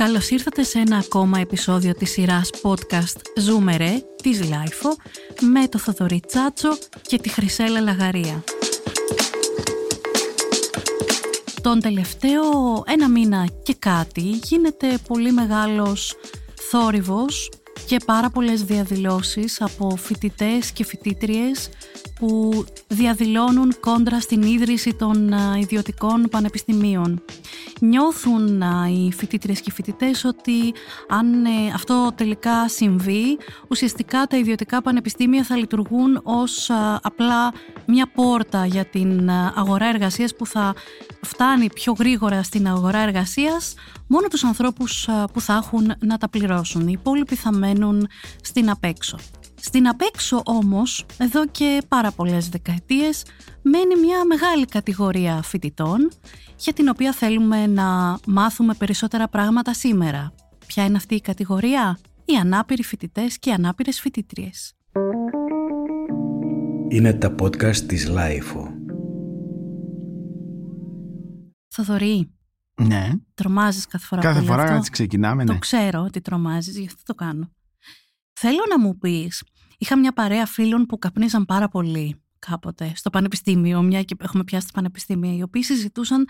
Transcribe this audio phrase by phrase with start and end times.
[0.00, 4.96] Καλώς ήρθατε σε ένα ακόμα επεισόδιο της σειράς podcast «Ζούμε ρε» της LiFO
[5.40, 6.68] με το Θοδωρή Τσάτσο
[7.02, 8.44] και τη Χρυσέλα Λαγαρία.
[11.62, 12.42] Τον τελευταίο
[12.86, 16.16] ένα μήνα και κάτι γίνεται πολύ μεγάλος
[16.54, 17.50] θόρυβος
[17.86, 21.68] και πάρα πολλές διαδηλώσεις από φοιτητές και φοιτήτριες
[22.20, 27.22] που διαδηλώνουν κόντρα στην ίδρυση των ιδιωτικών πανεπιστημίων.
[27.80, 30.74] Νιώθουν οι φοιτήτριες και οι φοιτητές ότι
[31.08, 33.38] αν ε, αυτό τελικά συμβεί,
[33.68, 36.70] ουσιαστικά τα ιδιωτικά πανεπιστήμια θα λειτουργούν ως
[37.02, 37.52] απλά
[37.86, 40.74] μια πόρτα για την αγορά εργασίας που θα
[41.22, 43.74] φτάνει πιο γρήγορα στην αγορά εργασίας
[44.06, 46.88] μόνο τους ανθρώπους που θα έχουν να τα πληρώσουν.
[46.88, 48.08] Οι υπόλοιποι θα μένουν
[48.42, 49.18] στην απέξω.
[49.62, 53.24] Στην απέξω όμως, εδώ και πάρα πολλές δεκαετίες,
[53.62, 56.10] μένει μια μεγάλη κατηγορία φοιτητών
[56.56, 60.32] για την οποία θέλουμε να μάθουμε περισσότερα πράγματα σήμερα.
[60.66, 64.74] Ποια είναι αυτή η κατηγορία; Οι ανάπηροι φοιτητές και οι ανάπηρες φοιτήτριες.
[66.88, 68.68] Είναι τα podcast της LiFO.
[71.68, 72.30] Θοδωρή,
[72.80, 73.10] Ναι.
[73.34, 74.76] τρομάζεις κάθε φορά Κάθε που λέω φορά αυτό.
[74.76, 75.58] έτσι ξεκινάμε, Το ναι.
[75.58, 77.50] ξέρω ότι τρομάζεις, γι' αυτό το κάνω.
[78.42, 79.42] Θέλω να μου πεις,
[79.78, 84.66] είχα μια παρέα φίλων που καπνίζαν πάρα πολύ κάποτε στο πανεπιστήμιο, μια και έχουμε πιάσει
[84.66, 86.28] το πανεπιστήμιο, οι οποίοι συζητούσαν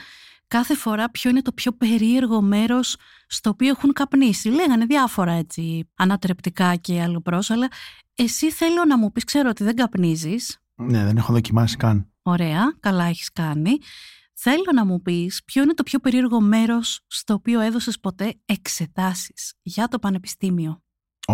[0.49, 4.49] κάθε φορά ποιο είναι το πιο περίεργο μέρος στο οποίο έχουν καπνίσει.
[4.49, 7.69] Λέγανε διάφορα έτσι ανατρεπτικά και αλλοπρός, αλλά
[8.15, 12.13] εσύ θέλω να μου πεις, ξέρω ότι δεν καπνίζεις, Ναι, δεν έχω δοκιμάσει καν.
[12.23, 13.79] Ωραία, καλά έχεις κάνει.
[14.35, 19.55] Θέλω να μου πεις ποιο είναι το πιο περίεργο μέρος στο οποίο έδωσες ποτέ εξετάσεις
[19.63, 20.83] για το πανεπιστήμιο;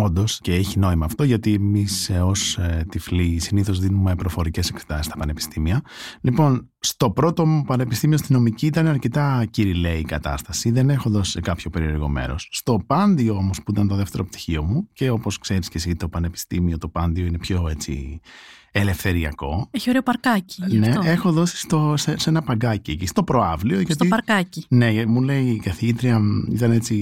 [0.03, 2.59] Όντως και έχει νόημα αυτό γιατί εμείς ως
[2.89, 5.81] τυφλοί συνήθως δίνουμε προφορικές εξετάσεις στα πανεπιστήμια.
[6.21, 10.71] Λοιπόν, στο πρώτο μου πανεπιστήμιο στη νομική ήταν αρκετά κυριλαίη η κατάσταση.
[10.71, 12.49] Δεν έχω δώσει σε κάποιο περίεργο μέρος.
[12.51, 16.09] Στο πάντιο όμως που ήταν το δεύτερο πτυχίο μου και όπως ξέρεις και εσύ το
[16.09, 18.19] πανεπιστήμιο, το πάντιο είναι πιο έτσι
[18.71, 19.67] ελευθεριακό.
[19.71, 20.63] Έχει ωραίο παρκάκι.
[20.67, 21.01] γι' Ναι, αυτό.
[21.09, 23.75] έχω δώσει στο, σε, σε ένα παγκάκι εκεί, στο προάβλιο.
[23.75, 24.65] Στο γιατί παρκάκι.
[24.69, 26.95] Ναι, μου λέει η καθηγήτρια, μ, ήταν έτσι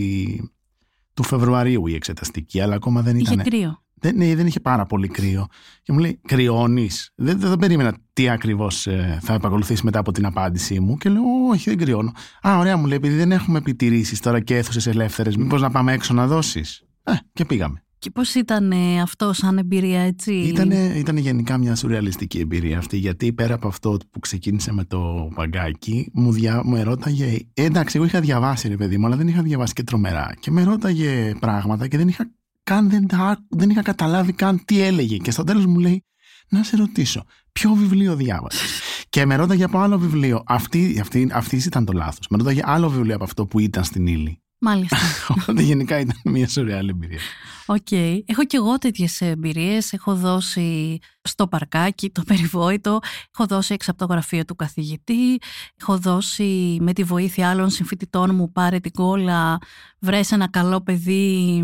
[1.15, 3.45] του Φεβρουαρίου η εξεταστική, αλλά ακόμα δεν Είχε ήταν.
[3.45, 3.83] κρύο.
[3.99, 5.45] Δεν, ναι, δεν είχε πάρα πολύ κρύο.
[5.83, 7.11] Και μου λέει, κρυώνεις.
[7.15, 8.87] Δεν, δεν, δεν περίμενα τι ακριβώς
[9.21, 10.97] θα επακολουθήσει μετά από την απάντησή μου.
[10.97, 12.11] Και λέω, Όχι, δεν κρυώνω.
[12.47, 15.93] Α, ωραία, μου λέει, επειδή δεν έχουμε επιτηρήσεις τώρα και αίθουσες ελεύθερες, μήπως να πάμε
[15.93, 16.83] έξω να δώσεις.
[17.03, 17.84] Ε, και πήγαμε.
[17.99, 22.97] Και πώς ήταν ε, αυτό σαν εμπειρία έτσι; Ήτανε, ήτανε γενικά μια σουρεαλιστική εμπειρία αυτή,
[22.97, 27.39] γιατί πέρα από αυτό που ξεκίνησε με το παγκάκι, μου, δια, μου ερώταγε.
[27.53, 30.33] Ε, εντάξει, εγώ είχα διαβάσει, ρε παιδί μου, αλλά δεν είχα διαβάσει και τρομερά.
[30.39, 32.31] Και με ρώταγε πράγματα και δεν είχα,
[32.63, 35.17] καν, δεν, τα άκου- δεν είχα καταλάβει καν τι έλεγε.
[35.17, 36.03] Και στο τέλος μου λέει,
[36.49, 38.79] να σε ρωτήσω, ποιο βιβλίο διάβασες;
[39.09, 40.43] και με ρώταγε από άλλο βιβλίο.
[40.45, 42.27] Αυτή, αυτή, αυτής ήταν το λάθος.
[42.29, 44.39] Με ρώταγε άλλο βιβλίο από αυτό που ήταν στην ύλη.
[44.59, 44.97] Μάλιστα.
[45.37, 47.19] Οπότε γενικά ήταν μια σουρεάλ εμπειρία.
[47.65, 47.91] Οκ.
[48.25, 49.93] Έχω και εγώ τέτοιες εμπειρίες.
[49.93, 52.99] Έχω δώσει στο παρκάκι το περιβόητο.
[53.33, 55.37] Έχω δώσει έξω από το γραφείο του καθηγητή.
[55.81, 59.57] Έχω δώσει με τη βοήθεια άλλων συμφοιτητών μου πάρε την κόλλα.
[59.99, 61.57] Βρες ένα καλό παιδί,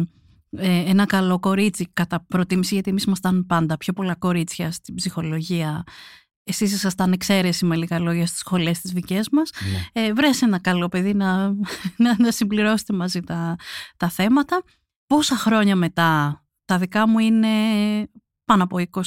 [0.49, 5.83] ε, ένα καλό κορίτσι κατά προτίμηση, γιατί εμείς ήμασταν πάντα πιο πολλά κορίτσια στην ψυχολογία.
[6.43, 9.49] Εσείς ήσασταν εξαίρεση με λίγα λόγια στις σχολές τις δικές μας.
[9.93, 11.47] Ε, βρες ένα καλό παιδί να,
[12.03, 13.55] να, να συμπληρώσετε μαζί τα,
[13.97, 14.63] τα θέματα.
[15.11, 17.47] Πόσα χρόνια μετά, τα δικά μου είναι
[18.45, 19.01] πάνω από 20,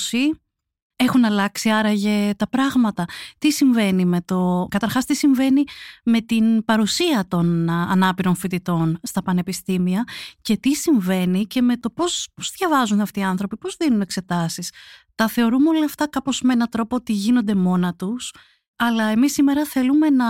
[0.97, 3.05] έχουν αλλάξει άραγε τα πράγματα.
[3.39, 4.67] Τι συμβαίνει με το...
[4.71, 5.65] Καταρχάς τι συμβαίνει
[6.05, 10.05] με την παρουσία των α, ανάπηρων φοιτητών στα πανεπιστήμια
[10.41, 14.73] και τι συμβαίνει και με το πώς, πώς διαβάζουν αυτοί οι άνθρωποι, πώς δίνουν εξετάσεις.
[15.15, 18.35] Τα θεωρούμε όλα αυτά κάπως με έναν τρόπο ότι γίνονται μόνα τους,
[18.77, 20.27] αλλά εμείς σήμερα θέλουμε να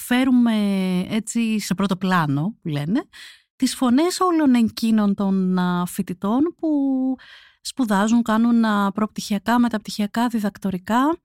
[0.00, 0.54] φέρουμε
[1.08, 3.08] έτσι σε πρώτο πλάνο, που λένε,
[3.56, 6.68] τις φωνές όλων εκείνων των α, φοιτητών που
[7.60, 11.18] σπουδάζουν, κάνουν α, προπτυχιακά, μεταπτυχιακά, διδακτορικά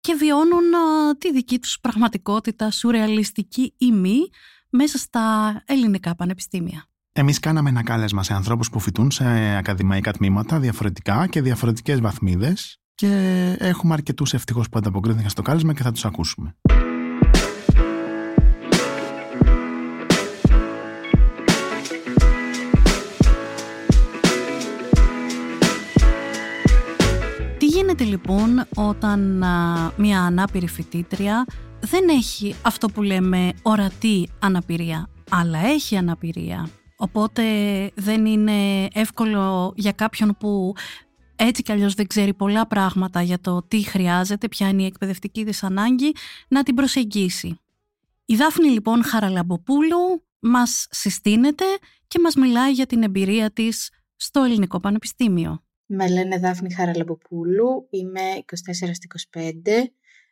[0.00, 4.18] και βιώνουν α, τη δική τους πραγματικότητα, σουρεαλιστική ή μη,
[4.70, 6.86] μέσα στα ελληνικά πανεπιστήμια.
[7.12, 9.24] Εμείς κάναμε ένα κάλεσμα σε ανθρώπους που φοιτούν σε
[9.56, 13.08] ακαδημαϊκά τμήματα διαφορετικά και διαφορετικές βαθμίδες και
[13.58, 16.56] έχουμε αρκετούς ευτυχώς που ανταποκρίθηκαν στο κάλεσμα και θα τους ακούσουμε.
[27.94, 31.44] Γίνεται λοιπόν όταν α, μια ανάπηρη φοιτήτρια
[31.80, 36.68] δεν έχει αυτό που λέμε ορατή αναπηρία, αλλά έχει αναπηρία.
[36.96, 37.42] Οπότε
[37.94, 40.74] δεν είναι εύκολο για κάποιον που
[41.36, 45.44] έτσι κι αλλιώς δεν ξέρει πολλά πράγματα για το τι χρειάζεται, ποια είναι η εκπαιδευτική
[45.44, 46.12] της ανάγκη,
[46.48, 47.58] να την προσεγγίσει.
[48.24, 51.64] Η Δάφνη λοιπόν Χαραλαμποπούλου μας συστήνεται
[52.06, 55.63] και μας μιλάει για την εμπειρία της στο Ελληνικό Πανεπιστήμιο.
[55.86, 58.20] Με λένε Δάφνη Χαραλαμποπούλου, είμαι
[59.32, 59.42] 24-25,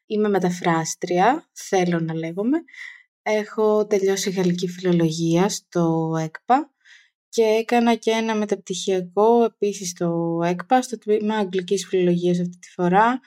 [0.07, 2.59] είμαι μεταφράστρια, θέλω να λέγομαι.
[3.23, 6.71] Έχω τελειώσει γαλλική φιλολογία στο ΕΚΠΑ
[7.29, 13.21] και έκανα και ένα μεταπτυχιακό επίσης στο ΕΚΠΑ, στο τμήμα Αγγλικής Φιλολογίας αυτή τη φορά,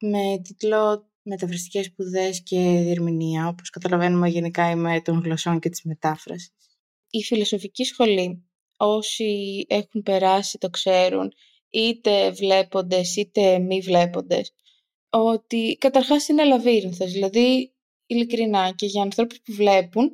[0.00, 3.48] με τίτλο Μεταφραστικές σπουδές και διερμηνία.
[3.48, 6.50] Όπως καταλαβαίνουμε γενικά είμαι των γλωσσών και της μετάφρασης.
[7.10, 8.44] Η φιλοσοφική σχολή,
[8.76, 11.32] όσοι έχουν περάσει το ξέρουν,
[11.70, 14.52] είτε βλέποντες είτε μη βλέποντες,
[15.10, 17.74] ότι καταρχάς είναι λαβύρινθος, δηλαδή
[18.06, 20.10] ειλικρινά και για ανθρώπους που βλέπουν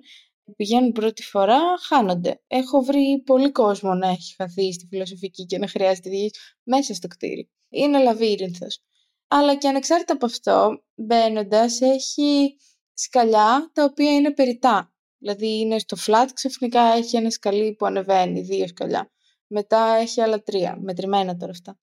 [0.57, 2.41] πηγαίνουν πρώτη φορά, χάνονται.
[2.47, 7.09] Έχω βρει πολύ κόσμο να έχει χαθεί στη φιλοσοφική και να χρειάζεται διήγηση μέσα στο
[7.09, 7.51] κτίρι.
[7.69, 8.83] Είναι λαβύρινθος.
[9.29, 12.57] Αλλά και ανεξάρτητα από αυτό, μπαίνοντας έχει
[12.95, 14.93] σκαλιά τα οποία είναι περιτά.
[15.19, 19.11] Δηλαδή είναι στο flat, ξαφνικά έχει ένα σκαλί που ανεβαίνει, δύο σκαλιά.
[19.57, 21.79] Μετά έχει άλλα τρία, μετρημένα τώρα αυτά.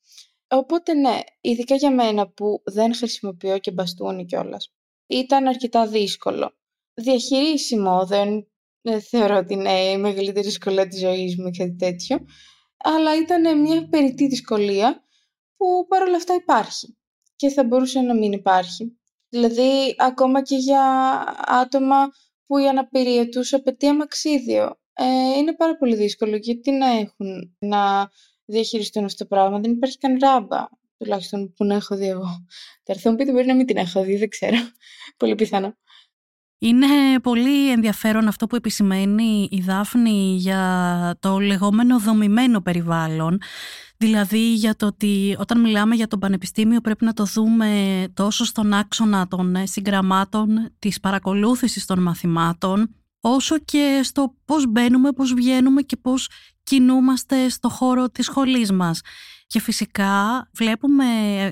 [0.47, 4.73] Οπότε ναι, ειδικά για μένα που δεν χρησιμοποιώ και μπαστούνι κιόλας.
[5.07, 6.51] Ήταν αρκετά δύσκολο.
[6.93, 8.45] Διαχειρίσιμο, δεν
[8.81, 12.25] δεν θεωρώ ότι είναι η μεγαλύτερη δυσκολία της ζωής μου ή κάτι τέτοιο,
[12.77, 15.03] αλλά ήταν μια περιττή δυσκολία
[15.57, 16.97] που παρόλα αυτά υπάρχει
[17.35, 18.99] και θα μπορούσε να μην υπάρχει.
[19.29, 20.83] Δηλαδή, ακόμα και για
[21.45, 22.11] άτομα
[22.45, 24.80] που η αναπηρία τους απαιτεί αμαξίδιο.
[24.93, 28.09] Ε, είναι πάρα πολύ δύσκολο γιατί να έχουν να
[28.45, 30.67] διαχειριστούν αυτό το πράγμα; Δεν υπάρχει καν ράμπα,
[30.97, 32.45] τουλάχιστον που να έχω δει εγώ.
[32.83, 34.57] Θα έρθω μου πείτε μπορεί να μην την έχω δει, δεν ξέρω.
[35.17, 35.75] πολύ πιθανό.
[36.63, 43.37] Είναι πολύ ενδιαφέρον αυτό που επισημαίνει η Δάφνη για το λεγόμενο δομημένο περιβάλλον.
[43.97, 48.73] Δηλαδή για το ότι όταν μιλάμε για το πανεπιστήμιο πρέπει να το δούμε τόσο στον
[48.73, 55.97] άξονα των συγγραμμάτων, της παρακολούθησης των μαθημάτων, όσο και στο πώς μπαίνουμε, πώς βγαίνουμε και
[55.97, 56.29] πώς
[56.63, 59.01] κινούμαστε στο χώρο της σχολής μας.
[59.47, 61.05] Και φυσικά βλέπουμε,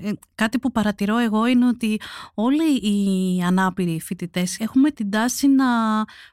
[0.04, 2.00] ε, κάτι που παρατηρώ εγώ είναι ότι
[2.33, 5.66] όλοι οι ανάπηροι φοιτητές έχουμε την τάση να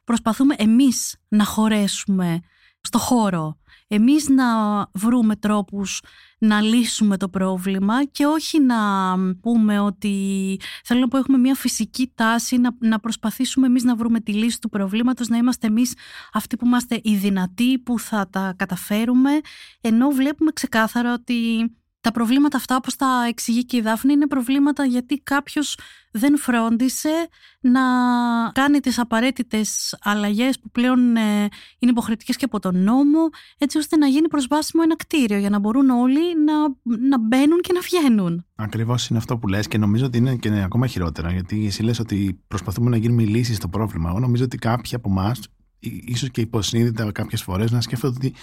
[0.04, 2.40] προσπαθούμε εμείς να χωρέσουμε
[2.80, 4.44] στο χώρο εμείς να
[4.92, 6.00] βρούμε τρόπους
[6.38, 8.76] να λύσουμε το πρόβλημα και όχι να
[9.40, 14.20] πούμε ότι θέλω να πω έχουμε μια φυσική τάση να, να προσπαθήσουμε εμείς να βρούμε
[14.20, 15.94] τη λύση του προβλήματος, να είμαστε εμείς
[16.32, 19.30] αυτοί που είμαστε οι δυνατοί που θα τα καταφέρουμε
[19.80, 21.70] ενώ βλέπουμε ξεκάθαρα ότι
[22.06, 25.78] τα προβλήματα αυτά, όπως τα εξηγεί και η Δάφνη, είναι προβλήματα γιατί κάποιος
[26.10, 27.28] δεν φρόντισε
[27.60, 27.80] να
[28.52, 31.40] κάνει τις απαραίτητες αλλαγές που πλέον ε,
[31.78, 35.58] είναι υποχρεωτικές και από τον νόμο, έτσι ώστε να γίνει προσβάσιμο ένα κτίριο για να
[35.58, 36.54] μπορούν όλοι να,
[37.08, 38.44] να μπαίνουν και να βγαίνουν.
[38.54, 41.98] Ακριβώς είναι αυτό που λες και νομίζω ότι είναι και ακόμα χειρότερα, γιατί εσύ λες
[41.98, 44.08] ότι προσπαθούμε να γίνουμε λύση στο πρόβλημα.
[44.10, 45.40] Εγώ νομίζω ότι κάποιοι από εμάς,
[46.04, 48.34] ίσως και υποσυνείδητα κάποιες φορές, να σκέφτονται ότι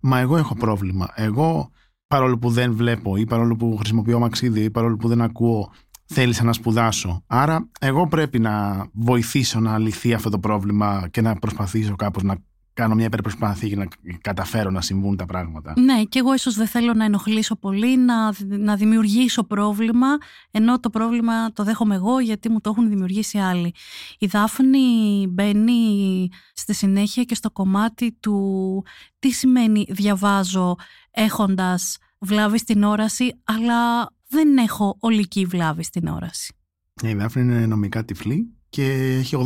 [0.00, 1.08] μα εγώ έχω πρόβλημα.
[1.14, 1.70] Εγώ
[2.06, 5.72] παρόλο που δεν βλέπω ή παρόλο που χρησιμοποιώ μαξίδι ή παρόλο που δεν ακούω
[6.06, 7.22] θέλησα να σπουδάσω.
[7.26, 12.36] Άρα εγώ πρέπει να βοηθήσω να λυθεί αυτό το πρόβλημα και να προσπαθήσω κάπως να
[12.76, 13.86] κάνω μια υπερπροσπάθεια για να
[14.20, 15.72] καταφέρω να συμβούν τα πράγματα.
[15.76, 20.06] Ναι, και εγώ ίσως δεν θέλω να ενοχλήσω πολύ, να, να δημιουργήσω πρόβλημα,
[20.50, 23.74] ενώ το πρόβλημα το δέχομαι εγώ γιατί μου το έχουν δημιουργήσει άλλοι.
[24.18, 28.84] Η Δάφνη μπαίνει στη συνέχεια και στο κομμάτι του
[29.18, 30.76] τι σημαίνει διαβάζω
[31.10, 36.54] έχοντας βλάβη στην όραση, αλλά δεν έχω ολική βλάβη στην όραση.
[37.02, 38.82] Η Δάφνη είναι νομικά τυφλή και
[39.18, 39.36] έχει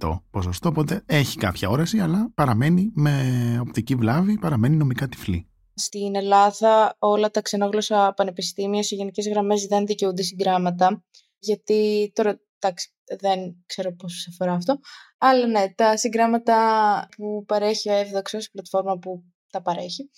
[0.00, 5.46] 80% ποσοστό, οπότε έχει κάποια όραση, αλλά παραμένει με οπτική βλάβη, παραμένει νομικά τυφλή.
[5.74, 11.04] Στην Ελλάδα όλα τα ξενόγλωσσα πανεπιστήμια σε γενικές γραμμές δεν δικαιούνται συγγράμματα,
[11.38, 14.78] γιατί τώρα εντάξει, δεν ξέρω πώς σε αφορά αυτό,
[15.18, 16.56] αλλά ναι, τα συγγράμματα
[17.16, 20.10] που παρέχει ο Εύδοξος, η πλατφόρμα που τα παρέχει,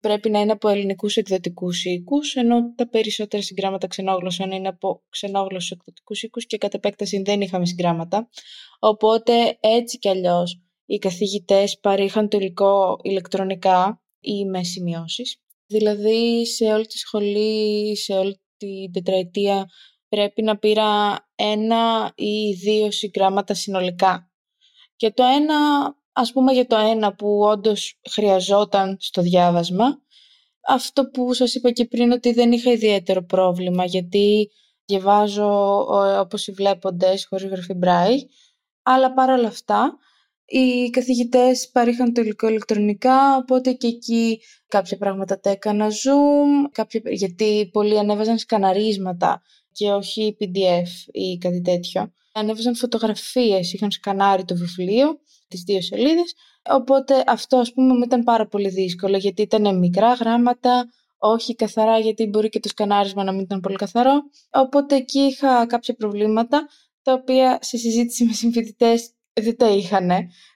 [0.00, 5.70] πρέπει να είναι από ελληνικούς εκδοτικούς οίκους, ενώ τα περισσότερα συγγράμματα ξενόγλωσσων είναι από ξενόγλωσσους
[5.70, 8.28] εκδοτικούς οίκους και κατ' επέκταση δεν είχαμε συγγράμματα.
[8.78, 15.36] Οπότε έτσι κι αλλιώς οι καθηγητές παρήχαν το υλικό ηλεκτρονικά ή με σημειώσεις.
[15.66, 19.66] Δηλαδή σε όλη τη σχολή, σε όλη την τετραετία
[20.08, 24.30] πρέπει να πήρα ένα ή δύο συγγράμματα συνολικά.
[24.96, 25.56] Και το ένα
[26.12, 30.00] ας πούμε για το ένα που όντως χρειαζόταν στο διάβασμα,
[30.68, 34.50] αυτό που σας είπα και πριν ότι δεν είχα ιδιαίτερο πρόβλημα γιατί
[34.84, 35.78] διαβάζω
[36.20, 38.16] όπως οι βλέποντες χωρίς γραφή Μπράι,
[38.82, 39.98] αλλά παρόλα αυτά
[40.52, 47.00] οι καθηγητές παρήχαν το υλικό ηλεκτρονικά, οπότε και εκεί κάποια πράγματα τα έκανα Zoom, κάποια,
[47.04, 49.42] γιατί πολλοί ανέβαζαν σκαναρίσματα
[49.72, 52.12] και όχι PDF ή κάτι τέτοιο.
[52.32, 56.34] Ανέβαζαν φωτογραφίες, είχαν σκανάρει το βιβλίο, τις δύο σελίδες,
[56.70, 60.88] οπότε αυτό ας πούμε μου ήταν πάρα πολύ δύσκολο γιατί ήταν μικρά γράμματα,
[61.18, 64.12] όχι καθαρά γιατί μπορεί και το σκανάρισμα να μην ήταν πολύ καθαρό.
[64.50, 66.66] Οπότε εκεί είχα κάποια προβλήματα
[67.02, 70.08] τα οποία σε συζήτηση με συμφοιτητές δεν τα είχαν,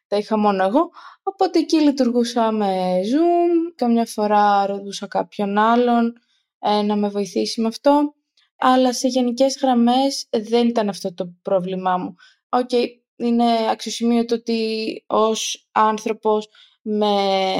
[0.06, 0.90] τα είχα μόνο εγώ.
[1.22, 6.12] Οπότε εκεί λειτουργούσα με Zoom, καμιά φορά ρωτούσα κάποιον άλλον
[6.58, 8.14] ε, να με βοηθήσει με αυτό.
[8.58, 12.14] Αλλά σε γενικές γραμμές δεν ήταν αυτό το πρόβλημά μου.
[12.48, 16.48] OK, okay, είναι αξιοσημείωτο ότι ως άνθρωπος
[16.82, 17.14] με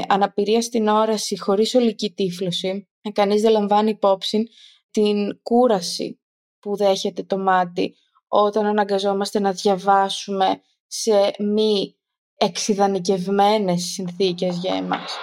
[0.07, 4.47] αναπηρία στην όραση χωρίς ολική τύφλωση, κανείς δεν λαμβάνει υπόψη
[4.91, 6.19] την κούραση
[6.59, 7.95] που δέχεται το μάτι
[8.27, 11.95] όταν αναγκαζόμαστε να διαβάσουμε σε μη
[12.37, 15.17] εξειδικευμένες συνθήκες για εμάς.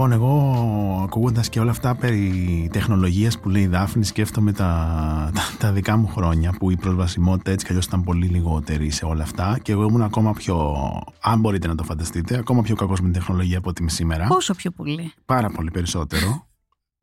[0.00, 5.72] Λοιπόν, εγώ ακούγοντας και όλα αυτά περί τεχνολογίας που λέει η Δάφνη σκέφτομαι τα, τα,
[5.72, 9.58] δικά μου χρόνια που η προσβασιμότητα έτσι κι αλλιώς ήταν πολύ λιγότερη σε όλα αυτά
[9.62, 10.76] και εγώ ήμουν ακόμα πιο,
[11.20, 14.26] αν μπορείτε να το φανταστείτε, ακόμα πιο κακός με την τεχνολογία από ότι είμαι σήμερα.
[14.26, 16.46] Πόσο πιο πολύ; Πάρα πολύ περισσότερο.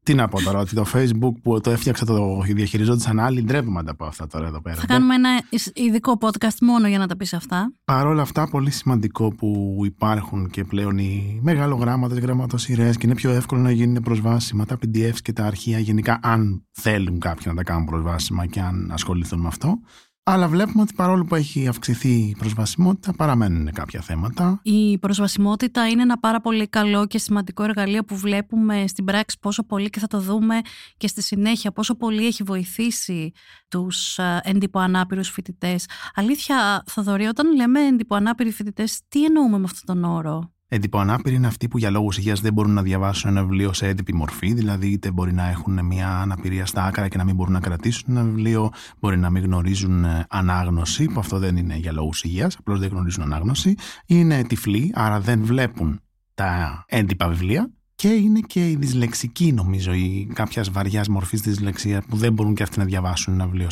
[0.07, 4.05] Τι να πω τώρα, ότι το Facebook που το έφτιαξα το διαχειριζόντουσαν άλλοι, ντρέπομαι από
[4.05, 4.75] αυτά τώρα εδώ πέρα.
[4.75, 5.29] Θα κάνουμε ένα
[5.73, 7.73] ειδικό podcast μόνο για να τα πεις αυτά.
[7.85, 13.31] Παρ' όλα αυτά, πολύ σημαντικό που υπάρχουν και πλέον οι μεγαλογράμματα, γραμματοσυρές και είναι πιο
[13.31, 17.63] εύκολο να γίνουν προσβάσιμα τα PDFs και τα αρχεία γενικά, αν θέλουν κάποιοι να τα
[17.63, 19.79] κάνουν προσβάσιμα και αν ασχοληθούν με αυτό.
[20.29, 24.59] Αλλά βλέπουμε ότι παρόλο που έχει αυξηθεί η προσβασιμότητα, παραμένουν κάποια θέματα.
[24.63, 29.63] Η προσβασιμότητα είναι ένα πάρα πολύ καλό και σημαντικό εργαλείο που βλέπουμε στην πράξη πόσο
[29.63, 30.61] πολύ και θα το δούμε
[30.97, 33.31] και στη συνέχεια πόσο πολύ έχει βοηθήσει
[33.67, 35.85] τους ε, εντυπωανάπηρους φοιτητές.
[36.15, 41.67] Αλήθεια, Θοδωρή, όταν λέμε εντυπωανάπηροι φοιτητές, τι εννοούμε με αυτόν τον όρο; Εντυπωανάπηροι είναι αυτοί
[41.67, 45.11] που για λόγους υγείας δεν μπορούν να διαβάσουν ένα βιβλίο σε έντυπη μορφή, δηλαδή είτε
[45.11, 48.71] μπορεί να έχουν μια αναπηρία στα άκρα και να μην μπορούν να κρατήσουν ένα βιβλίο,
[48.99, 52.89] μπορεί να μην γνωρίζουν ε, ανάγνωση, που αυτό δεν είναι για λόγους υγείας, απλώς δεν
[52.89, 55.99] γνωρίζουν ανάγνωση, είναι τυφλοί, άρα δεν βλέπουν
[56.33, 57.71] τα έντυπα βιβλία.
[57.95, 62.63] Και είναι και η δυσλεξική, νομίζω, η κάποιας βαριάς μορφής δυσλεξίας που δεν μπορούν και
[62.63, 63.69] αυτοί να διαβάσουν ένα βιβλίο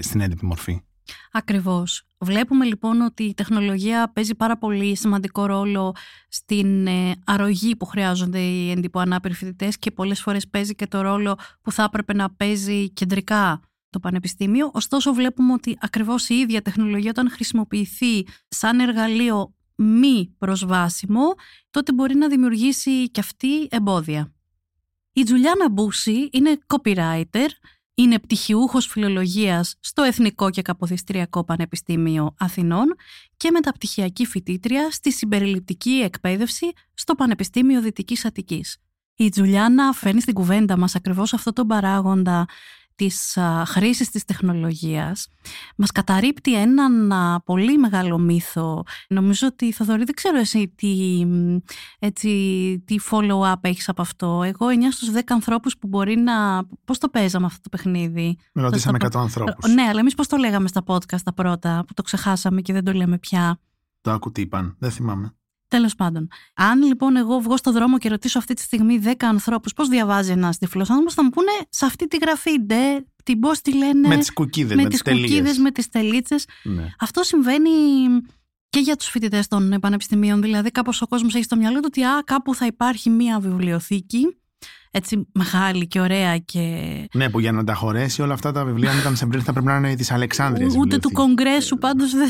[0.00, 0.80] στην έντυπη μορφή.
[1.32, 2.06] Ακριβώς.
[2.18, 5.96] Βλέπουμε λοιπόν ότι η τεχνολογία παίζει πάρα πολύ σημαντικό ρόλο
[6.28, 11.38] στην ε, αρρωγή που χρειάζονται οι εντυπωανάπηροι φοιτητές και πολλές φορές παίζει και το ρόλο
[11.62, 14.70] που θα έπρεπε να παίζει κεντρικά το πανεπιστήμιο.
[14.74, 21.34] Ωστόσο βλέπουμε ότι ακριβώς η ίδια τεχνολογία όταν χρησιμοποιηθεί σαν εργαλείο μη προσβάσιμο,
[21.70, 24.32] τότε μπορεί να δημιουργήσει και αυτή εμπόδια.
[25.12, 27.48] Η Τζουλιάνα Μπούση είναι copywriter,
[27.94, 32.94] είναι πτυχιούχος φιλολογίας στο Εθνικό και Καποδιστριακό Πανεπιστήμιο Αθηνών
[33.36, 38.78] και μεταπτυχιακή φοιτήτρια στη συμπεριληπτική εκπαίδευση στο Πανεπιστήμιο Δυτικής Αττικής.
[39.16, 42.46] Η Τζουλιάνα φέρνει στην κουβέντα μας ακριβώς αυτό τον παράγοντα
[42.94, 45.28] της χρήσης της τεχνολογίας
[45.76, 47.12] μας καταρρύπτει έναν
[47.44, 48.84] πολύ μεγάλο μύθο.
[49.08, 51.24] Νομίζω ότι Θοδωρή δεν ξέρω εσύ τι,
[51.98, 52.28] έτσι,
[52.86, 54.42] τι follow-up έχεις από αυτό.
[54.44, 56.66] Εγώ 9 στους 10 ανθρώπους που μπορεί να...
[56.84, 59.72] Πώς το παίζαμε αυτό το παιχνίδι; Με ρωτήσαμε 100 ανθρώπους.
[59.72, 62.84] Ναι, αλλά εμείς πώς το λέγαμε στα podcast τα πρώτα που το ξεχάσαμε και δεν
[62.84, 63.58] το λέμε πια;
[64.00, 65.34] Το άκου τι είπαν, δεν θυμάμαι.
[65.68, 66.28] Τέλος πάντων.
[66.54, 70.30] Αν λοιπόν εγώ βγω στο δρόμο και ρωτήσω αυτή τη στιγμή 10 ανθρώπους πώς διαβάζει
[70.30, 74.08] ένας τυφλός άνθρωπος, θα μου πούνε σε αυτή τη γραφή ντε, την πώς τη λένε.
[74.08, 76.46] Με τις κουκίδες, με, με τις κουκίδες, με τις τελίτσες.
[76.62, 76.88] Ναι.
[76.98, 77.70] Αυτό συμβαίνει
[78.68, 80.42] και για τους φοιτητές των πανεπιστημίων.
[80.42, 84.36] Δηλαδή, κάπως ο κόσμος έχει στο μυαλό του ότι α, κάπου θα υπάρχει μία βιβλιοθήκη
[84.96, 86.60] έτσι μεγάλη και ωραία και...
[87.12, 89.66] Ναι, που για να τα χωρέσει όλα αυτά τα βιβλία, αν ήταν σε θα πρέπει
[89.66, 90.68] να είναι της Αλεξάνδρεια.
[90.78, 92.28] Ούτε του Κογκρέσου πάντως δεν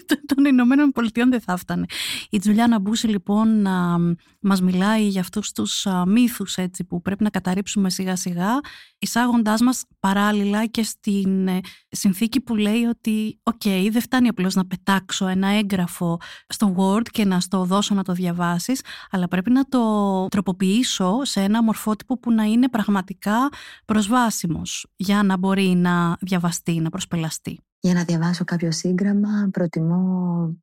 [0.34, 1.86] των Ηνωμένων Πολιτειών δεν θα φτάνε.
[2.30, 3.98] Η Τζουλιάνα Μπούση λοιπόν να
[4.40, 8.60] μας μιλάει για αυτούς τους μύθους έτσι, που πρέπει να καταρρύψουμε σιγά σιγά
[8.98, 14.54] εισάγοντάς μας παράλληλα και στην ε, συνθήκη που λέει ότι OK, okay, δεν φτάνει απλώς
[14.54, 18.80] να πετάξω ένα έγγραφο στο Word και να στο δώσω να το διαβάσεις
[19.10, 23.48] αλλά πρέπει να το τροποποιήσω σε ένα μορφότυπο που να είναι πραγματικά
[23.84, 27.60] προσβάσιμος για να μπορεί να διαβαστεί, να προσπελαστεί.
[27.84, 30.56] Για να διαβάσω κάποιο σύγγραμμα προτιμώ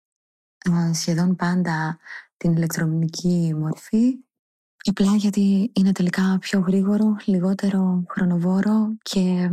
[0.94, 1.98] σχεδόν πάντα
[2.38, 4.24] την ηλεκτρονική μορφή
[4.90, 9.50] απλά γιατί είναι τελικά πιο γρήγορο, λιγότερο χρονοβόρο και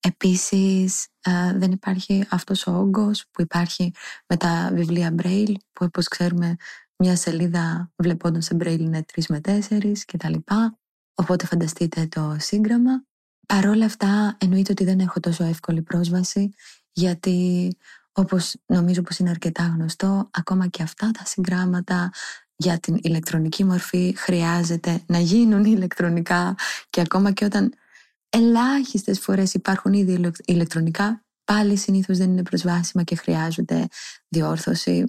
[0.00, 1.08] επίσης
[1.54, 3.92] δεν υπάρχει αυτός ο όγκος που υπάρχει
[4.26, 6.56] με τα βιβλία Braille που όπως ξέρουμε
[6.96, 10.78] μια σελίδα βλεπόντων σε Braille είναι 3 με 4 και τα λοιπά.
[11.14, 13.04] Οπότε φανταστείτε το σύγγραμμα
[13.50, 16.54] παρόλα αυτά εννοείται ότι δεν έχω τόσο εύκολη πρόσβαση
[16.92, 17.68] γιατί
[18.12, 22.10] όπως νομίζω πως είναι αρκετά γνωστό ακόμα και αυτά τα συγγράμματα
[22.56, 26.54] για την ηλεκτρονική μορφή χρειάζεται να γίνουν ηλεκτρονικά
[26.90, 27.74] και ακόμα και όταν
[28.28, 33.86] ελάχιστες φορές υπάρχουν ήδη ηλεκτρονικά πάλι συνήθως δεν είναι προσβάσιμα και χρειάζονται
[34.28, 35.04] διόρθωση.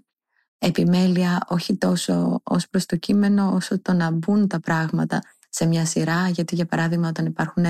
[0.57, 5.85] Επιμέλεια όχι τόσο ως προς το κείμενο όσο το να μπουν τα πράγματα σε μια
[5.85, 7.65] σειρά γιατί για παράδειγμα όταν υπάρχουν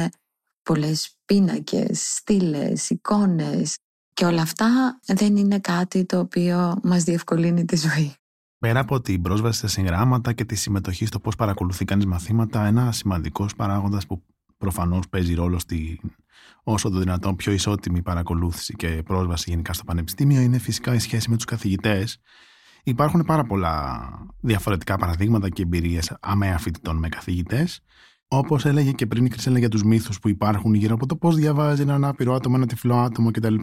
[0.64, 3.78] πολλές πίνακες, στήλες, εικόνες
[4.14, 8.16] και όλα αυτά δεν είναι κάτι το οποίο μας διευκολύνει τη ζωή.
[8.60, 12.92] Πέρα από την πρόσβαση σε συγγράμματα και τη συμμετοχή στο πώς παρακολουθεί κανείς μαθήματα, ένα
[12.92, 14.24] σημαντικός παράγοντας που
[14.58, 16.00] προφανώς παίζει ρόλο στη
[16.64, 21.30] όσο το δυνατόν πιο ισότιμη παρακολούθηση και πρόσβαση γενικά στο πανεπιστήμιο είναι φυσικά η σχέση
[21.30, 22.20] με τους καθηγητές.
[22.84, 27.82] Υπάρχουν πάρα πολλά διαφορετικά παραδείγματα και εμπειρίες αμαία φοιτητών με καθηγητές
[28.34, 31.36] Όπως έλεγε και πριν η Κρυσέλα για τους μύθους που υπάρχουν γύρω από το πώς
[31.36, 33.56] διαβάζει ένα άπειρο άτομο, ένα τυφλό άτομο κτλ.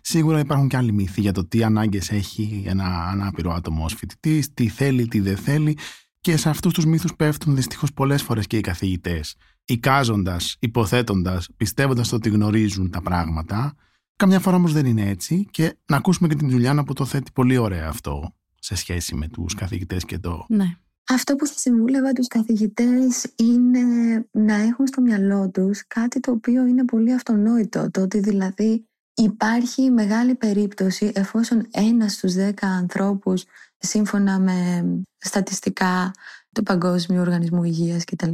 [0.00, 4.54] Σίγουρα υπάρχουν και άλλοι μύθοι για το τι ανάγκες έχει ένα ανάπηρο άτομο ως φοιτητής,
[4.54, 5.78] τι θέλει, τι δεν θέλει.
[6.20, 12.12] Και σε αυτούς τους μύθους πέφτουν δυστυχώς πολλές φορές και οι καθηγητές, εικάζοντας, υποθέτοντας, πιστεύοντας
[12.12, 13.74] ότι γνωρίζουν τα πράγματα.
[14.16, 15.46] Καμιά φορά όμως δεν είναι έτσι.
[15.50, 19.28] Και να ακούσουμε και την Τζουλιάνα που το θέτει πολύ ωραία αυτό σε σχέση με
[19.28, 20.44] τους καθηγητές και το.
[20.48, 20.76] Ναι.
[21.10, 23.82] Αυτό που θα συμβούλευα τους καθηγητές είναι
[24.30, 27.90] να έχουν στο μυαλό τους κάτι το οποίο είναι πολύ αυτονόητο.
[27.90, 33.44] Το ότι δηλαδή υπάρχει μεγάλη περίπτωση εφόσον ένας στους δέκα ανθρώπους
[33.78, 34.84] σύμφωνα με
[35.18, 36.10] στατιστικά
[36.52, 38.32] του Παγκόσμιου Οργανισμού Υγείας κτλ.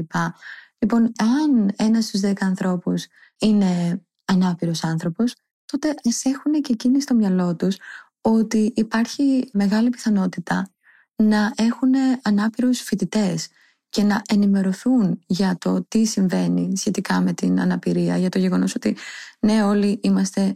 [0.78, 3.06] Λοιπόν, αν ένας στους δέκα ανθρώπους
[3.38, 7.76] είναι ανάπηρος άνθρωπος, τότε ας έχουν και εκείνοι στο μυαλό τους
[8.20, 10.73] ότι υπάρχει μεγάλη πιθανότητα
[11.16, 11.92] να έχουν
[12.22, 13.48] ανάπηρους φοιτητές
[13.88, 18.96] και να ενημερωθούν για το τι συμβαίνει σχετικά με την αναπηρία, για το γεγονός ότι
[19.40, 20.52] ναι όλοι είμαστε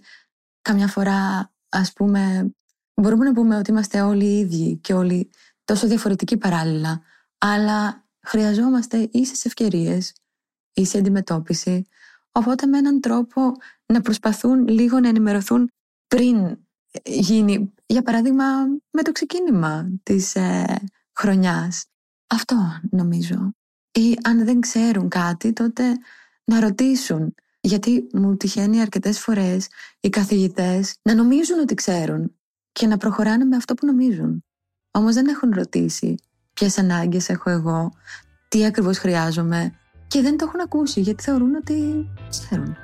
[0.62, 2.52] καμιά φορά ας πούμε
[2.94, 5.30] μπορούμε να πούμε ότι είμαστε όλοι οι ίδιοι και όλοι
[5.64, 7.02] τόσο διαφορετικοί παράλληλα
[7.38, 10.12] αλλά χρειαζόμαστε ίσες ευκαιρίες,
[10.72, 11.86] ίση αντιμετώπιση
[12.32, 13.52] οπότε με έναν τρόπο
[13.86, 15.70] να προσπαθούν λίγο να ενημερωθούν
[16.06, 16.58] πριν
[17.04, 18.44] γίνει, για παράδειγμα,
[18.90, 20.76] με το ξεκίνημα της ε,
[21.14, 21.84] χρονιάς.
[22.26, 22.56] Αυτό
[22.90, 23.52] νομίζω.
[23.92, 25.82] Ή αν δεν ξέρουν κάτι, τότε
[26.44, 27.34] να ρωτήσουν.
[27.60, 29.68] Γιατί μου τυχαίνει αρκετές φορές
[30.00, 32.36] οι καθηγητές να νομίζουν ότι ξέρουν
[32.72, 34.44] και να προχωράνε με αυτό που νομίζουν.
[34.90, 36.14] Όμως δεν έχουν ρωτήσει
[36.52, 37.92] ποιες ανάγκες έχω εγώ,
[38.48, 39.72] τι ακριβώς χρειάζομαι
[40.08, 42.76] και δεν το έχουν ακούσει γιατί θεωρούν ότι ξέρουν.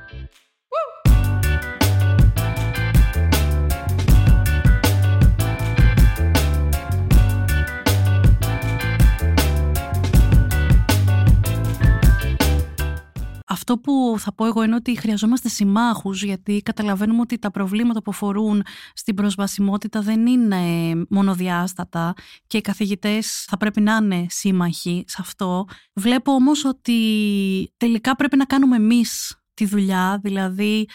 [13.66, 18.10] Αυτό που θα πω εγώ είναι ότι χρειαζόμαστε συμμάχους γιατί καταλαβαίνουμε ότι τα προβλήματα που
[18.10, 18.62] αφορούν
[18.94, 20.60] στην προσβασιμότητα δεν είναι
[21.08, 22.14] μονοδιάστατα
[22.46, 25.64] και οι καθηγητές θα πρέπει να είναι σύμμαχοι σε αυτό.
[25.92, 26.94] Βλέπω όμως ότι
[27.76, 30.88] τελικά πρέπει να κάνουμε εμείς τη δουλειά, δηλαδή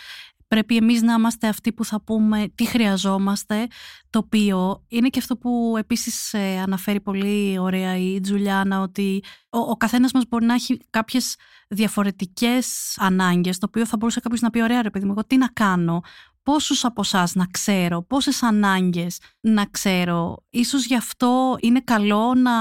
[0.49, 3.67] πρέπει εμείς να είμαστε αυτοί που θα πούμε τι χρειαζόμαστε,
[4.09, 9.57] το οποίο είναι και αυτό που επίσης ε, αναφέρει πολύ ωραία η Τζουλιάνα, ότι ο,
[9.57, 11.35] ο καθένας μας μπορεί να έχει κάποιες
[11.67, 15.37] διαφορετικές ανάγκες, το οποίο θα μπορούσε κάποιος να πει ωραία ρε παιδί μου, εγώ τι
[15.37, 16.01] να κάνω,
[16.43, 20.37] πόσους από εσάς να ξέρω, πόσες ανάγκες να ξέρω.
[20.49, 22.51] Ίσως γι' αυτό είναι καλό να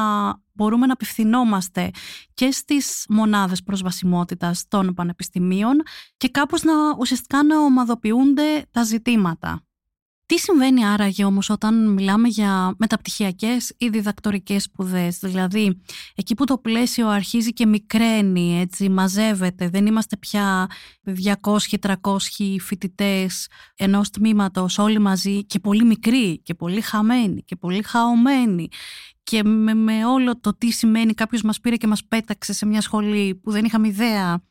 [0.52, 1.90] μπορούμε να απευθυνόμαστε
[2.34, 5.82] και στις μονάδες προσβασιμότητας των πανεπιστημίων
[6.16, 9.67] και κάπως να ουσιαστικά να ομαδοποιούνται τα ζητήματα.
[10.28, 15.82] Τι συμβαίνει άραγε όμως όταν μιλάμε για μεταπτυχιακές ή διδακτορικές σπουδές, δηλαδή
[16.14, 20.66] εκεί που το πλαίσιο αρχίζει και μικραίνει, έτσι, μαζεύεται, δεν είμαστε πια
[21.80, 21.94] 200-300
[22.60, 28.68] φοιτητές ενός τμήματος όλοι μαζί και πολύ μικροί και πολύ χαμένοι και πολύ χαωμένοι.
[29.22, 32.80] Και με, με όλο το τι σημαίνει κάποιος μας πήρε και μας πέταξε σε μια
[32.80, 34.42] σχολή που δεν είχαμε ιδέα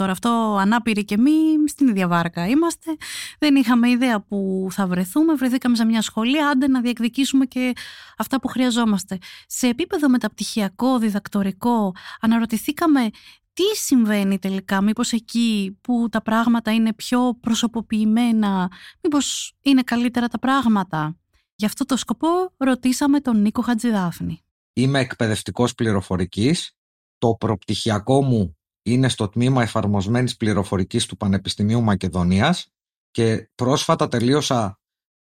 [0.00, 2.96] Τώρα αυτό ανάπηροι και εμείς στην ίδια βάρκα είμαστε.
[3.38, 5.34] Δεν είχαμε ιδέα που θα βρεθούμε.
[5.34, 7.72] Βρεθήκαμε σε μια σχολή, άντε να διεκδικήσουμε και
[8.16, 9.18] αυτά που χρειαζόμαστε.
[9.46, 13.10] Σε επίπεδο μεταπτυχιακό, διδακτορικό, αναρωτηθήκαμε
[13.52, 18.70] τι συμβαίνει τελικά, μήπως εκεί που τα πράγματα είναι πιο προσωποποιημένα,
[19.02, 21.16] μήπως είναι καλύτερα τα πράγματα.
[21.54, 24.40] Γι' αυτό το σκοπό ρωτήσαμε τον Νίκο Χατζηδάφνη.
[24.72, 26.72] Είμαι εκπαιδευτικός πληροφορικής.
[27.18, 32.68] Το προπτυχιακό μου είναι στο τμήμα εφαρμοσμένης πληροφορικής του Πανεπιστημίου Μακεδονίας
[33.10, 34.80] και πρόσφατα τελείωσα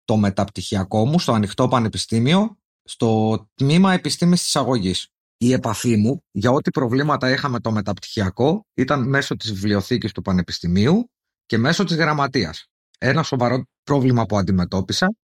[0.06, 5.08] το μεταπτυχιακό μου στο ανοιχτό πανεπιστήμιο στο τμήμα επιστήμης της αγωγής.
[5.38, 10.22] η επαφή μου για ό,τι προβλήματα είχα με το μεταπτυχιακό ήταν μέσω της βιβλιοθήκης του
[10.22, 11.10] Πανεπιστημίου
[11.46, 12.68] και μέσω της γραμματείας.
[12.98, 15.16] Ένα σοβαρό πρόβλημα που αντιμετώπισα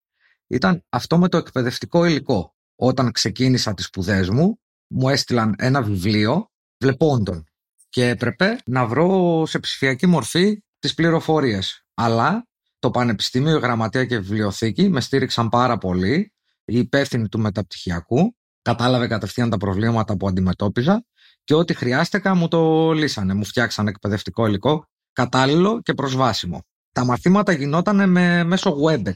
[0.46, 2.54] ήταν αυτό με το εκπαιδευτικό υλικό.
[2.76, 7.44] Όταν ξεκίνησα τις σπουδές μου, μου έστειλαν ένα βιβλίο βλεπόντων
[7.96, 11.84] και έπρεπε να βρω σε ψηφιακή μορφή τις πληροφορίες.
[11.94, 12.46] Αλλά
[12.78, 16.32] το Πανεπιστήμιο, η Γραμματεία και η Βιβλιοθήκη με στήριξαν πάρα πολύ.
[16.64, 21.04] Η υπεύθυνη του μεταπτυχιακού κατάλαβε κατευθείαν τα προβλήματα που αντιμετώπιζα
[21.44, 23.34] και ό,τι χρειάστηκα μου το λύσανε.
[23.34, 26.62] Μου φτιάξαν εκπαιδευτικό υλικό κατάλληλο και προσβάσιμο.
[26.92, 29.14] Τα μαθήματα γινόταν με, μέσω WebEx.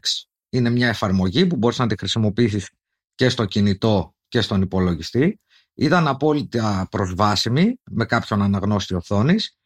[0.50, 2.70] Είναι μια εφαρμογή που μπορείς να τη χρησιμοποιήσεις
[3.14, 5.40] και στο κινητό και στον υπολογιστή.
[5.80, 9.56] Ήταν απόλυτα προσβάσιμη με κάποιον αναγνώστη οθόνης.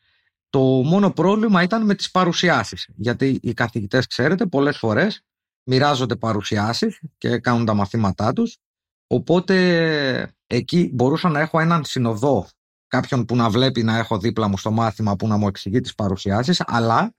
[0.51, 2.89] Το μόνο πρόβλημα ήταν με τις παρουσιάσεις.
[2.95, 5.25] Γιατί οι καθηγητές, ξέρετε, πολλές φορές
[5.63, 8.59] μοιράζονται παρουσιάσεις και κάνουν τα μαθήματά τους.
[9.07, 12.49] Οπότε εκεί μπορούσα να έχω έναν συνοδό,
[12.87, 15.95] κάποιον που να βλέπει να έχω δίπλα μου στο μάθημα που να μου εξηγεί τις
[15.95, 17.15] παρουσιάσεις, αλλά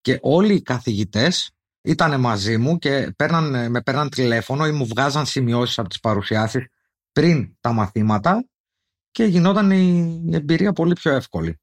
[0.00, 1.50] και όλοι οι καθηγητές
[1.82, 6.66] ήταν μαζί μου και παίρναν, με παίρναν τηλέφωνο ή μου βγάζαν σημειώσεις από τις παρουσιάσεις
[7.16, 8.48] πριν τα μαθήματα
[9.10, 11.60] και γινόταν η εμπειρία πολύ πιο εύκολη.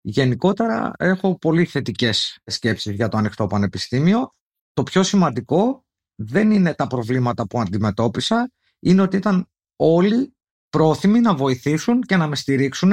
[0.00, 4.34] Γενικότερα έχω πολύ θετικές σκέψεις για το ανοιχτό πανεπιστήμιο.
[4.72, 10.34] Το πιο σημαντικό δεν είναι τα προβλήματα που αντιμετώπισα, είναι ότι ήταν όλοι
[10.70, 12.92] πρόθυμοι να βοηθήσουν και να με στηρίξουν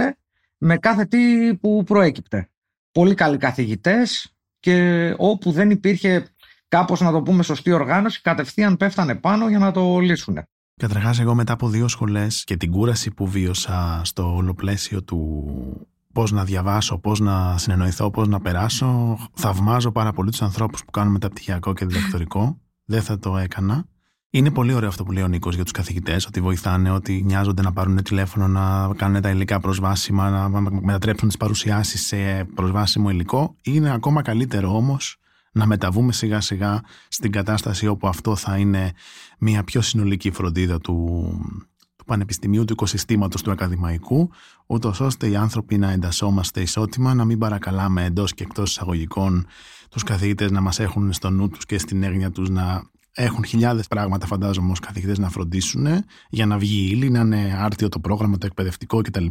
[0.58, 2.50] με κάθε τι που προέκυπτε.
[2.92, 6.28] Πολύ καλοί καθηγητές και όπου δεν υπήρχε
[6.68, 10.46] κάπως να το πούμε σωστή οργάνωση κατευθείαν πέφτανε πάνω για να το λύσουν.
[10.76, 15.46] Καταρχάς εγώ μετά από δύο σχολές και την κούραση που βίωσα στο όλο πλαίσιο του
[16.14, 20.92] πώς να διαβάσω, πώς να συνεννοηθώ, πώς να περάσω θαυμάζω πάρα πολύ τους ανθρώπους που
[20.92, 23.86] κάνουν μεταπτυχιακό και διδακτορικό δεν θα το έκανα
[24.34, 27.62] είναι πολύ ωραίο αυτό που λέει ο Νίκος για τους καθηγητές, ότι βοηθάνε, ότι νοιάζονται
[27.62, 33.56] να πάρουν τηλέφωνο, να κάνουν τα υλικά προσβάσιμα, να μετατρέψουν τις παρουσιάσεις σε προσβάσιμο υλικό.
[33.62, 35.18] Είναι ακόμα καλύτερο όμως
[35.52, 38.92] να μεταβούμε σιγά σιγά στην κατάσταση όπου αυτό θα είναι
[39.40, 41.28] μια πιο συνολική φροντίδα του,
[41.96, 44.30] του πανεπιστημίου, του οικοσυστήματος του ακαδημαϊκού,
[44.66, 49.46] ούτως ώστε οι άνθρωποι να εντασσόμαστε ισότιμα, να μην παρακαλάμε εντός και εκτός εισαγωγικών
[49.90, 52.84] τους καθηγητές να μας έχουν στο νου τους και στην έγνοια τους να
[53.14, 55.88] έχουν χιλιάδες πράγματα, φαντάζομαι, ω καθηγητές να φροντίσουν
[56.30, 59.26] για να βγει η ύλη, να είναι άρτιο το πρόγραμμα, το εκπαιδευτικό κτλ.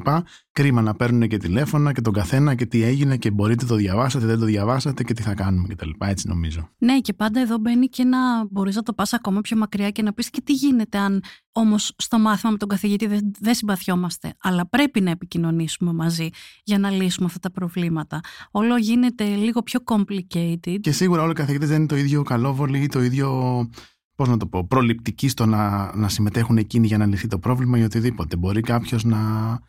[0.53, 4.27] Κρίμα να παίρνουν και τηλέφωνα και τον καθένα και τι έγινε και μπορείτε το διαβάσατε,
[4.27, 5.91] δεν το διαβάσατε και τι θα κάνουμε κτλ.
[5.99, 6.69] Έτσι νομίζω.
[6.79, 8.19] Ναι, και πάντα εδώ μπαίνει και να
[8.51, 11.93] μπορείς να το πας ακόμα πιο μακριά και να πεις και τι γίνεται αν Όμως
[11.97, 14.35] στο μάθημα με τον καθηγητή δεν, δεν συμπαθιόμαστε.
[14.43, 16.29] Αλλά πρέπει να επικοινωνήσουμε μαζί
[16.65, 18.21] για να λύσουμε αυτά τα προβλήματα.
[18.51, 20.81] Όλο γίνεται λίγο πιο complicated.
[20.81, 23.69] Και σίγουρα όλοι οι καθηγητές δεν είναι το ίδιο καλόβολοι ή το ίδιο
[24.15, 27.79] πώς να το πω, προληπτικοί στο να, να συμμετέχουν εκείνοι για να λυθεί το πρόβλημα
[27.79, 28.37] ή οτιδήποτε.
[28.37, 29.19] Μπορεί κάποιος να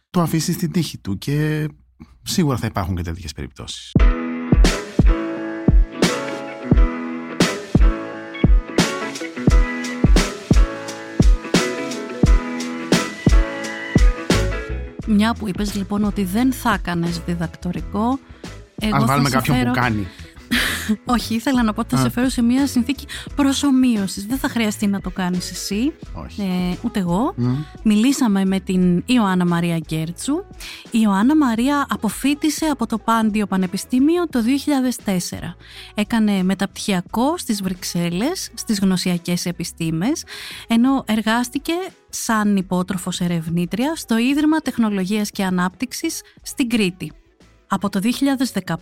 [0.10, 1.68] το αφήσει στην τύχη του και
[2.22, 3.92] σίγουρα θα υπάρχουν και τέτοιες περιπτώσεις.
[15.14, 18.20] Μια που είπες λοιπόν ότι δεν θα έκανε διδακτορικό.
[18.80, 20.08] Εγώ Ας βάλουμε κάποιον που κάνει.
[21.16, 24.26] Όχι, ήθελα να πω ότι θα σε φέρω σε μια συνθήκη προσωμείωσης.
[24.26, 25.94] Δεν θα χρειαστεί να το κάνεις εσύ,
[26.38, 27.34] ε, ούτε εγώ.
[27.84, 30.34] Μιλήσαμε με την Ιωάννα Μαρία Γκέρτσου.
[30.92, 35.56] Η Ιωάννα Μαρία αποφύτησε από το Πάντιο Πανεπιστήμιο το 2004.
[35.96, 40.24] Έκανε μεταπτυχιακό στις Βρυξέλλες, στις γνωσιακές επιστήμες,
[40.68, 41.74] ενώ εργάστηκε
[42.10, 47.12] σαν υπότροφος ερευνήτρια στο Ίδρυμα Τεχνολογίας και Ανάπτυξης στην Κρήτη.
[47.74, 48.76] Από το 2015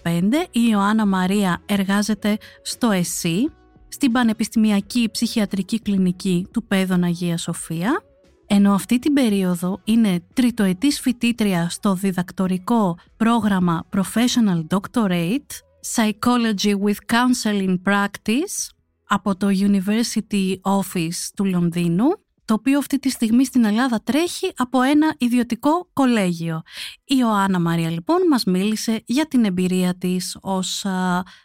[0.52, 3.52] η Ιωάννα Μαρία εργάζεται στο ΕΣΥ,
[3.88, 8.04] στην Πανεπιστημιακή Ψυχιατρική Κλινική του Πέδων Αγία Σοφία,
[8.48, 15.52] ενώ αυτή την περίοδο είναι τριτοετής φοιτήτρια στο διδακτορικό πρόγραμμα Professional Doctorate
[15.96, 18.70] Psychology with Counseling Practice
[19.08, 22.08] από το University Office του Λονδίνου
[22.50, 26.62] το οποίο αυτή τη στιγμή στην Ελλάδα τρέχει από ένα ιδιωτικό κολέγιο.
[27.04, 30.86] Η Ιωάννα Μαρία λοιπόν μας μίλησε για την εμπειρία της ως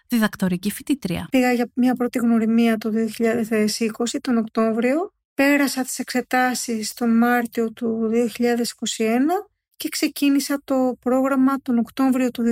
[0.08, 1.26] διδακτορική φοιτήτρια.
[1.30, 8.10] Πήγα για μια πρώτη γνωριμία το 2020 τον Οκτώβριο, πέρασα τις εξετάσεις τον Μάρτιο του
[8.12, 12.42] 2021 και ξεκίνησα το πρόγραμμα τον Οκτώβριο του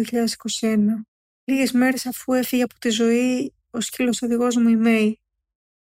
[0.61, 0.77] 2021.
[1.45, 5.21] Λίγες μέρες αφού έφυγε από τη ζωή ο σκύλος οδηγός μου η Μέη.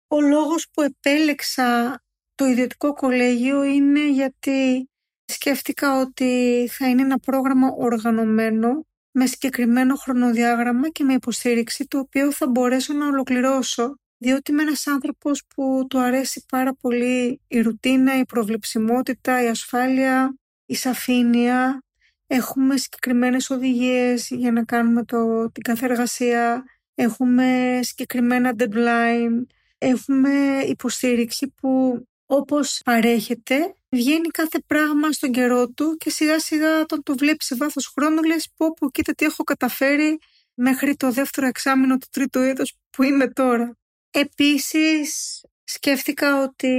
[0.07, 2.00] Ο λόγος που επέλεξα
[2.41, 4.89] το ιδιωτικό κολέγιο είναι γιατί
[5.25, 12.31] σκέφτηκα ότι θα είναι ένα πρόγραμμα οργανωμένο με συγκεκριμένο χρονοδιάγραμμα και με υποστήριξη το οποίο
[12.31, 18.19] θα μπορέσω να ολοκληρώσω διότι είμαι ένας άνθρωπος που του αρέσει πάρα πολύ η ρουτίνα,
[18.19, 21.83] η προβλεψιμότητα, η ασφάλεια, η σαφήνεια,
[22.27, 26.63] έχουμε συγκεκριμένες οδηγίες για να κάνουμε το, την κάθε εργασία,
[26.95, 29.45] έχουμε συγκεκριμένα deadline,
[29.77, 30.29] έχουμε
[30.67, 37.15] υποστήριξη που όπως παρέχεται βγαίνει κάθε πράγμα στον καιρό του και σιγά σιγά όταν το
[37.15, 40.19] βλέπεις σε βάθος χρόνου λες πω πω κοίτα τι έχω καταφέρει
[40.53, 43.77] μέχρι το δεύτερο εξάμεινο του τρίτου έτος που είμαι τώρα.
[44.11, 46.69] Επίσης σκέφτηκα ότι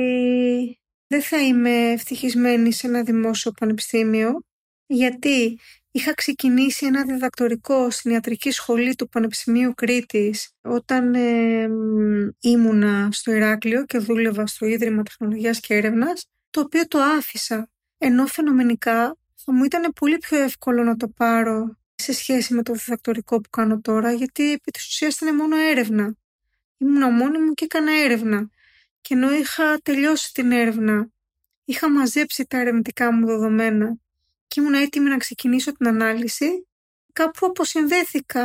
[1.07, 4.45] δεν θα είμαι ευτυχισμένη σε ένα δημόσιο πανεπιστήμιο
[4.87, 5.59] γιατί
[5.93, 11.69] είχα ξεκινήσει ένα διδακτορικό στην ιατρική σχολή του Πανεπιστημίου Κρήτης όταν ε,
[12.41, 18.27] ήμουνα στο Ηράκλειο και δούλευα στο Ίδρυμα Τεχνολογίας και Έρευνας το οποίο το άφησα ενώ
[18.27, 23.41] φαινομενικά θα μου ήταν πολύ πιο εύκολο να το πάρω σε σχέση με το διδακτορικό
[23.41, 26.17] που κάνω τώρα γιατί επί της ουσίας ήταν μόνο έρευνα.
[26.79, 28.51] Ήμουν μόνη μου και έκανα έρευνα
[29.01, 31.09] και ενώ είχα τελειώσει την έρευνα,
[31.65, 33.97] είχα μαζέψει τα ερευνητικά μου δεδομένα
[34.53, 36.69] και ήμουν έτοιμη να ξεκινήσω την ανάλυση,
[37.13, 38.45] κάπου αποσυνδέθηκα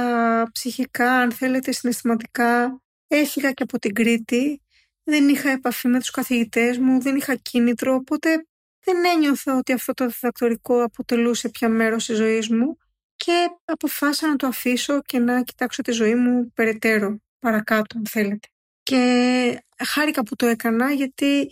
[0.52, 2.82] ψυχικά, αν θέλετε, συναισθηματικά.
[3.08, 4.62] Έφυγα και από την Κρήτη,
[5.04, 8.46] δεν είχα επαφή με τους καθηγητές μου, δεν είχα κίνητρο, οπότε
[8.84, 12.78] δεν ένιωθα ότι αυτό το διδακτορικό αποτελούσε πια μέρος της ζωής μου
[13.16, 18.48] και αποφάσισα να το αφήσω και να κοιτάξω τη ζωή μου περαιτέρω, παρακάτω αν θέλετε.
[18.84, 21.52] Και χάρηκα που το έκανα γιατί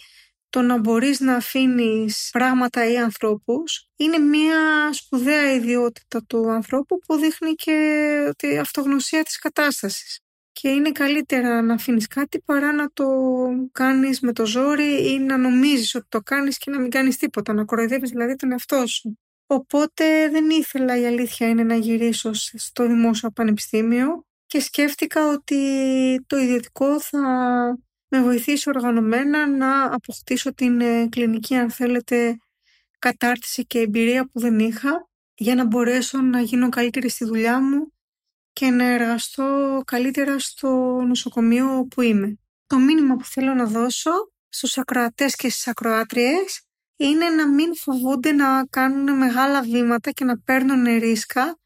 [0.56, 7.16] το να μπορείς να αφήνεις πράγματα ή ανθρώπους είναι μια σπουδαία ιδιότητα του ανθρώπου που
[7.16, 10.20] δείχνει και τη αυτογνωσία της κατάστασης.
[10.52, 13.08] Και είναι καλύτερα να αφήνεις κάτι παρά να το
[13.72, 17.54] κάνεις με το ζόρι ή να νομίζεις ότι το κάνεις και να μην κάνεις τίποτα,
[17.54, 19.20] να κοροϊδεύεις δηλαδή τον εαυτό σου.
[19.46, 25.58] Οπότε δεν ήθελα η αλήθεια είναι να γυρίσω στο δημόσιο πανεπιστήμιο και σκέφτηκα ότι
[26.28, 27.20] το ιδιωτικό θα
[28.16, 32.38] με βοηθήσει οργανωμένα να αποκτήσω την ε, κλινική αν θέλετε
[33.00, 37.94] κατάρτιση και εμπειρία που δεν είχα για να μπορέσω να γίνω καλύτερη στη δουλειά μου
[38.54, 40.68] και να εργαστώ καλύτερα στο
[41.08, 42.40] νοσοκομείο που είμαι.
[42.68, 44.12] Το μήνυμα που θέλω να δώσω
[44.50, 46.62] στους ακροατές και στις ακροάτριες
[46.96, 51.60] είναι να μην φοβούνται να κάνουν μεγάλα βήματα και να παίρνουν ρίσκα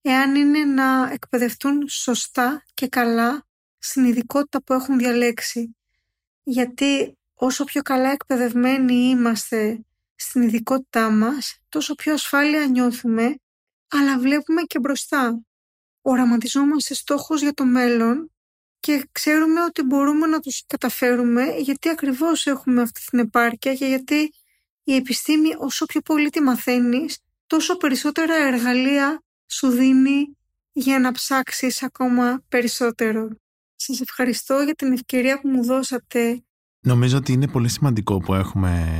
[0.00, 3.46] εάν είναι να εκπαιδευτούν σωστά και καλά
[3.78, 5.75] στην ειδικότητα που έχουν διαλέξει.
[6.48, 9.80] Γιατί όσο πιο καλά εκπαιδευμένοι είμαστε
[10.14, 13.34] στην ειδικότητά μας, τόσο πιο ασφάλεια νιώθουμε,
[13.88, 15.40] αλλά βλέπουμε και μπροστά.
[16.02, 18.32] Οραματιζόμαστε στόχους για το μέλλον
[18.80, 24.32] και ξέρουμε ότι μπορούμε να τους καταφέρουμε γιατί ακριβώς έχουμε αυτή την επάρκεια και γιατί
[24.84, 30.36] η επιστήμη όσο πιο πολύ τη μαθαίνεις, τόσο περισσότερα εργαλεία σου δίνει
[30.72, 33.28] για να ψάξεις ακόμα περισσότερο.
[33.76, 36.44] Σας ευχαριστώ για την ευκαιρία που μου δώσατε.
[36.80, 38.96] Νομίζω ότι είναι πολύ σημαντικό που έχουμε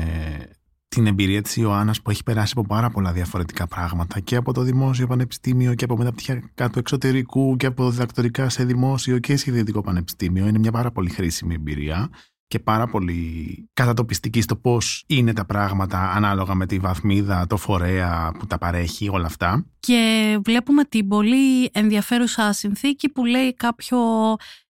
[0.88, 4.62] την εμπειρία της Ιωάννας που έχει περάσει από πάρα πολλά διαφορετικά πράγματα και από το
[4.62, 9.80] δημόσιο πανεπιστήμιο και από μεταπτυχιακά του εξωτερικού και από διδακτορικά σε δημόσιο και σε ιδιωτικό
[9.80, 10.46] πανεπιστήμιο.
[10.46, 12.10] Είναι μια πάρα πολύ χρήσιμη εμπειρία
[12.48, 18.32] και πάρα πολύ κατατοπιστική στο πώς είναι τα πράγματα ανάλογα με τη βαθμίδα, το φορέα
[18.38, 19.66] που τα παρέχει, όλα αυτά.
[19.80, 23.98] Και βλέπουμε την πολύ ενδιαφέρουσα συνθήκη που λέει κάποιο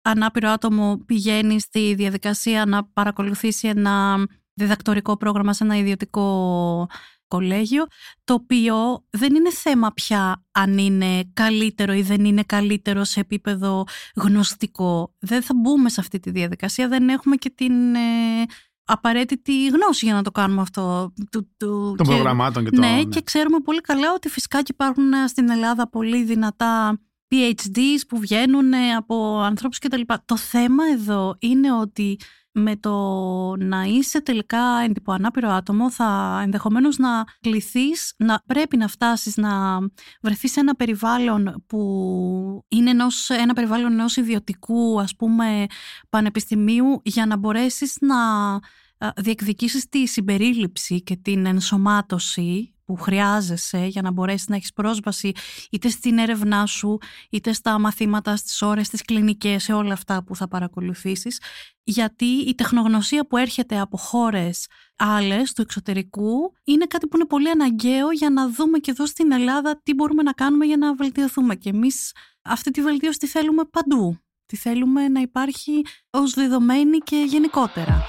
[0.02, 6.88] ανάπηρο άτομο πηγαίνει στη διαδικασία να παρακολουθήσει ένα διδακτορικό πρόγραμμα σε ένα ιδιωτικό
[7.28, 7.86] κολέγιο,
[8.24, 13.84] το οποίο δεν είναι θέμα πια αν είναι καλύτερο ή δεν είναι καλύτερο σε επίπεδο
[14.14, 15.14] γνωστικό.
[15.18, 18.44] Δεν θα μπούμε σε αυτή τη διαδικασία, δεν έχουμε και την ε,
[18.84, 21.12] απαραίτητη γνώση για να το κάνουμε αυτό.
[21.30, 22.80] Του, του, Των προγραμμάτων και το...
[22.80, 28.00] Ναι, ναι, και ξέρουμε πολύ καλά ότι φυσικά και υπάρχουν στην Ελλάδα πολύ δυνατά PhDs
[28.08, 30.00] που βγαίνουν από ανθρώπους κτλ.
[30.24, 32.18] Το θέμα εδώ είναι ότι
[32.59, 32.92] με το
[33.57, 39.79] να είσαι τελικά έντυπο ανάπηρο άτομο θα ενδεχομένως να κληθείς, να πρέπει να φτάσεις να
[40.23, 45.66] βρεθείς σε ένα περιβάλλον που είναι ενός, ένα περιβάλλον ενός ιδιωτικού ας πούμε
[46.09, 48.16] πανεπιστημίου για να μπορέσεις να
[49.16, 55.33] διεκδικήσεις τη συμπερίληψη και την ενσωμάτωση που χρειάζεσαι για να μπορέσεις να έχεις πρόσβαση
[55.70, 56.99] είτε στην έρευνά σου,
[57.31, 61.40] είτε στα μαθήματα, στις ώρες, στις κλινικές, σε όλα αυτά που θα παρακολουθήσεις.
[61.83, 67.51] Γιατί η τεχνογνωσία που έρχεται από χώρες άλλες του εξωτερικού είναι κάτι που είναι πολύ
[67.51, 71.55] αναγκαίο για να δούμε και εδώ στην Ελλάδα τι μπορούμε να κάνουμε για να βελτιωθούμε.
[71.55, 74.18] Και εμείς αυτή τη βελτίωση τη θέλουμε παντού.
[74.46, 78.05] Τη θέλουμε να υπάρχει ως δεδομένη και γενικότερα.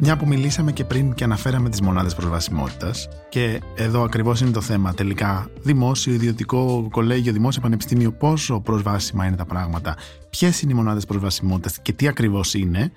[0.00, 4.60] Μια που μιλήσαμε και πριν και αναφέραμε τις μονάδες προσβασιμότητας και εδώ ακριβώς είναι το
[4.60, 9.96] θέμα τελικά δημόσιο, ιδιωτικό, κολέγιο, δημόσιο πανεπιστήμιο πόσο προσβάσιμα είναι τα πράγματα,
[10.30, 12.92] ποιες είναι οι μονάδες προσβασιμότητας και τι ακριβώς είναι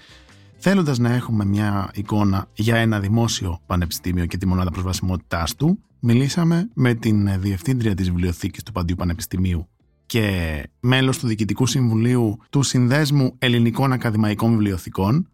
[0.64, 6.70] Θέλοντας να έχουμε μια εικόνα για ένα δημόσιο πανεπιστήμιο και τη μονάδα προσβασιμότητάς του, μιλήσαμε
[6.74, 9.68] με την Διευθύντρια της Βιβλιοθήκης του Παντίου Πανεπιστημίου
[10.06, 15.31] και μέλος του Διοικητικού Συμβουλίου του Συνδέσμου Ελληνικών Ακαδημαϊκών Βιβλιοθηκών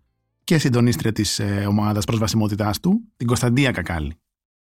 [0.48, 4.20] και συντονίστρια της ε, ομάδας προσβασιμότητάς του, την Κωνσταντία Κακάλη.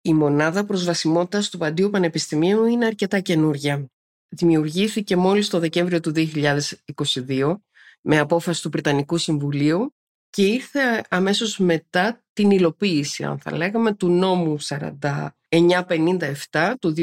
[0.01, 3.86] Η μονάδα προσβασιμότητας του Παντίου Πανεπιστημίου είναι αρκετά καινούρια.
[4.29, 7.55] Δημιουργήθηκε μόλις το Δεκέμβριο του 2022
[8.01, 9.95] με απόφαση του Πριτανικού Συμβουλίου
[10.29, 16.93] και ήρθε αμέσως μετά την υλοποίηση, αν θα λέγαμε, του νόμου 4957 του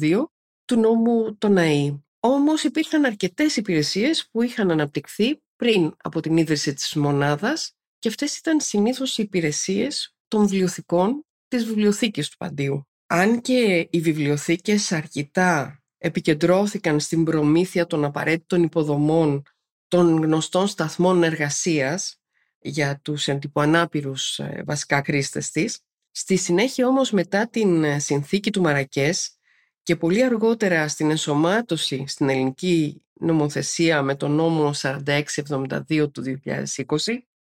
[0.00, 0.24] 2022,
[0.64, 2.04] του νόμου των ΑΕΗ.
[2.20, 8.36] Όμως υπήρχαν αρκετές υπηρεσίες που είχαν αναπτυχθεί πριν από την ίδρυση της μονάδας και αυτές
[8.36, 12.88] ήταν συνήθως οι υπηρεσίες των βιβλιοθηκών της βιβλιοθήκης του Παντίου.
[13.06, 19.42] Αν και οι βιβλιοθήκες αρκετά επικεντρώθηκαν στην προμήθεια των απαραίτητων υποδομών
[19.88, 22.20] των γνωστών σταθμών εργασίας
[22.58, 25.80] για τους εντυπωανάπηρους ε, βασικά χρήστες της.
[26.10, 29.38] Στη συνέχεια όμως μετά την ε, συνθήκη του Μαρακές
[29.82, 36.96] και πολύ αργότερα στην ενσωμάτωση στην ελληνική νομοθεσία με τον νόμο 4672 του 2020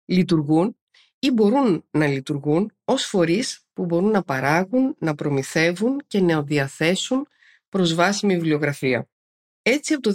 [0.05, 0.77] λειτουργούν
[1.19, 7.27] ή μπορούν να λειτουργούν ως φορείς που μπορούν να παράγουν, να προμηθεύουν και να διαθέσουν
[7.69, 9.09] προσβάσιμη βιβλιογραφία.
[9.63, 10.15] Έτσι από το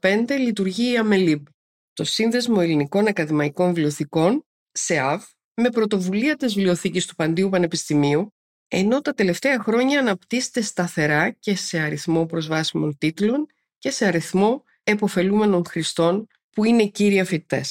[0.00, 1.46] 2015 λειτουργεί η Αμελίμπ,
[1.92, 5.24] το Σύνδεσμο Ελληνικών Ακαδημαϊκών Βιβλιοθηκών, ΣΕΑΒ,
[5.54, 8.34] με πρωτοβουλία της Βιβλιοθήκης του Παντίου Πανεπιστημίου,
[8.68, 13.46] ενώ τα τελευταία χρόνια αναπτύσσεται σταθερά και σε αριθμό προσβάσιμων τίτλων
[13.78, 17.64] και σε αριθμό εποφελούμενων χρηστών που είναι κύρια φοιτητέ.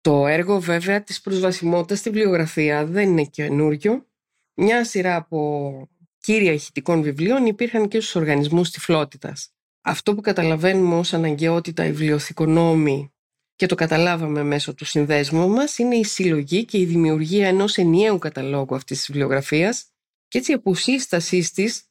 [0.00, 4.06] Το έργο βέβαια της προσβασιμότητας στη βιβλιογραφία δεν είναι καινούριο.
[4.54, 5.88] Μια σειρά από
[6.20, 9.52] κύρια ηχητικών βιβλίων υπήρχαν και στους οργανισμούς τυφλότητας.
[9.80, 13.12] Αυτό που καταλαβαίνουμε ως αναγκαιότητα οι βιβλιοθηκονόμοι
[13.54, 18.18] και το καταλάβαμε μέσω του συνδέσμου μας είναι η συλλογή και η δημιουργία ενός ενιαίου
[18.18, 19.86] καταλόγου αυτής της βιβλιογραφίας
[20.28, 21.88] και έτσι από σύστασής της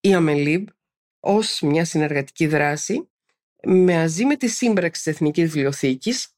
[0.00, 0.68] η Αμελίμπ
[1.20, 3.10] ως μια συνεργατική δράση
[3.66, 6.28] μαζί με τη σύμπραξη της Εθνικής Βιβλιοθήκης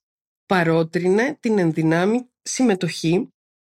[0.47, 3.33] παρότρινε την ενδυνάμει συμμετοχή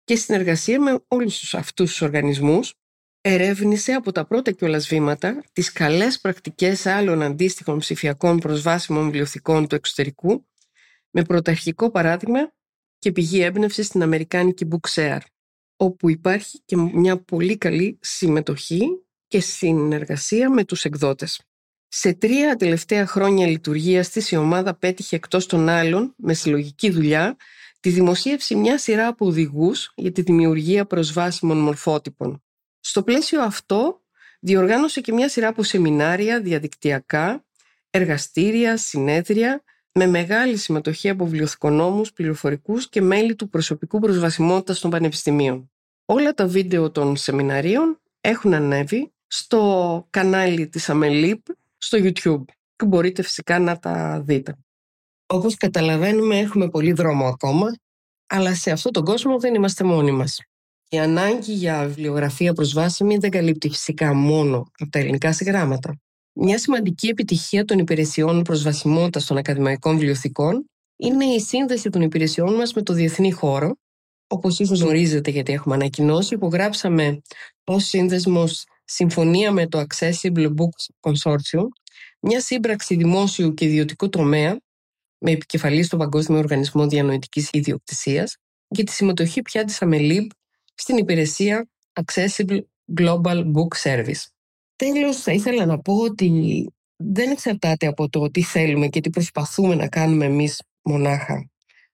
[0.03, 2.73] και συνεργασία με όλους τους αυτούς τους οργανισμούς
[3.21, 9.75] ερεύνησε από τα πρώτα κιόλας βήματα τις καλές πρακτικές άλλων αντίστοιχων ψηφιακών προσβάσιμων βιβλιοθηκών του
[9.75, 10.47] εξωτερικού
[11.11, 12.53] με πρωταρχικό παράδειγμα
[12.97, 15.21] και πηγή έμπνευση στην Αμερικάνικη Bookshare,
[15.75, 18.81] όπου υπάρχει και μια πολύ καλή συμμετοχή
[19.27, 21.41] και συνεργασία με τους εκδότες.
[21.95, 27.35] Σε τρία τελευταία χρόνια λειτουργίας της η ομάδα πέτυχε εκτός των άλλων, με συλλογική δουλειά,
[27.79, 32.43] τη δημοσίευση μιας σειρά από οδηγούς για τη δημιουργία προσβάσιμων μορφότυπων.
[32.79, 34.01] Στο πλαίσιο αυτό
[34.39, 37.45] διοργάνωσε και μια σειρά από σεμινάρια διαδικτυακά,
[37.89, 45.71] εργαστήρια, συνέδρια με μεγάλη συμμετοχή από βιβλιοθηκονόμους, πληροφορικούς και μέλη του προσωπικού προσβασιμότητας των πανεπιστημίων.
[46.05, 51.45] Όλα τα βίντεο των σεμιναρίων έχουν ανέβει στο κανάλι της Αμελίπ
[51.85, 52.43] στο YouTube
[52.75, 54.55] και μπορείτε φυσικά να τα δείτε.
[55.25, 57.67] Όπως καταλαβαίνουμε έχουμε πολύ δρόμο ακόμα,
[58.27, 60.39] αλλά σε αυτόν τον κόσμο δεν είμαστε μόνοι μας.
[60.89, 65.99] Η ανάγκη για βιβλιογραφία προσβάσιμη δεν καλύπτει φυσικά μόνο από τα ελληνικά συγγράμματα.
[66.33, 72.73] Μια σημαντική επιτυχία των υπηρεσιών προσβασιμότητας των ακαδημαϊκών βιβλιοθηκών είναι η σύνδεση των υπηρεσιών μας
[72.73, 73.75] με το διεθνή χώρο.
[74.27, 77.21] Όπως ίσως γνωρίζετε, γιατί έχουμε ανακοινώσει, υπογράψαμε
[77.63, 81.67] ως σύνδεσμος συμφωνία με το Accessible Books Consortium,
[82.19, 84.57] μια σύμπραξη δημόσιου και ιδιωτικού τομέα
[85.17, 88.35] με επικεφαλή στον Παγκόσμιο Οργανισμό Διανοητικής Ιδιοκτησίας
[88.67, 90.29] για τη συμμετοχή πια της Αμελίμπ
[90.73, 92.59] στην υπηρεσία Accessible
[92.99, 94.21] Global Book Service.
[94.75, 99.75] Τέλος, θα ήθελα να πω ότι δεν εξαρτάται από το τι θέλουμε και τι προσπαθούμε
[99.75, 101.49] να κάνουμε εμείς μονάχα,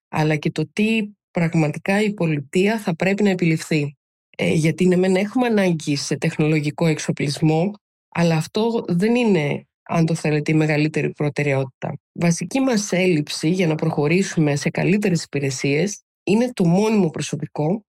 [0.07, 3.97] αλλά και το τι πραγματικά η πολιτεία θα πρέπει να επιληφθεί.
[4.41, 7.71] Ε, γιατί ναι, μεν έχουμε ανάγκη σε τεχνολογικό εξοπλισμό,
[8.09, 11.99] αλλά αυτό δεν είναι, αν το θέλετε, η μεγαλύτερη προτεραιότητα.
[12.11, 17.85] Βασική μας έλλειψη για να προχωρήσουμε σε καλύτερες υπηρεσίες είναι το μόνιμο προσωπικό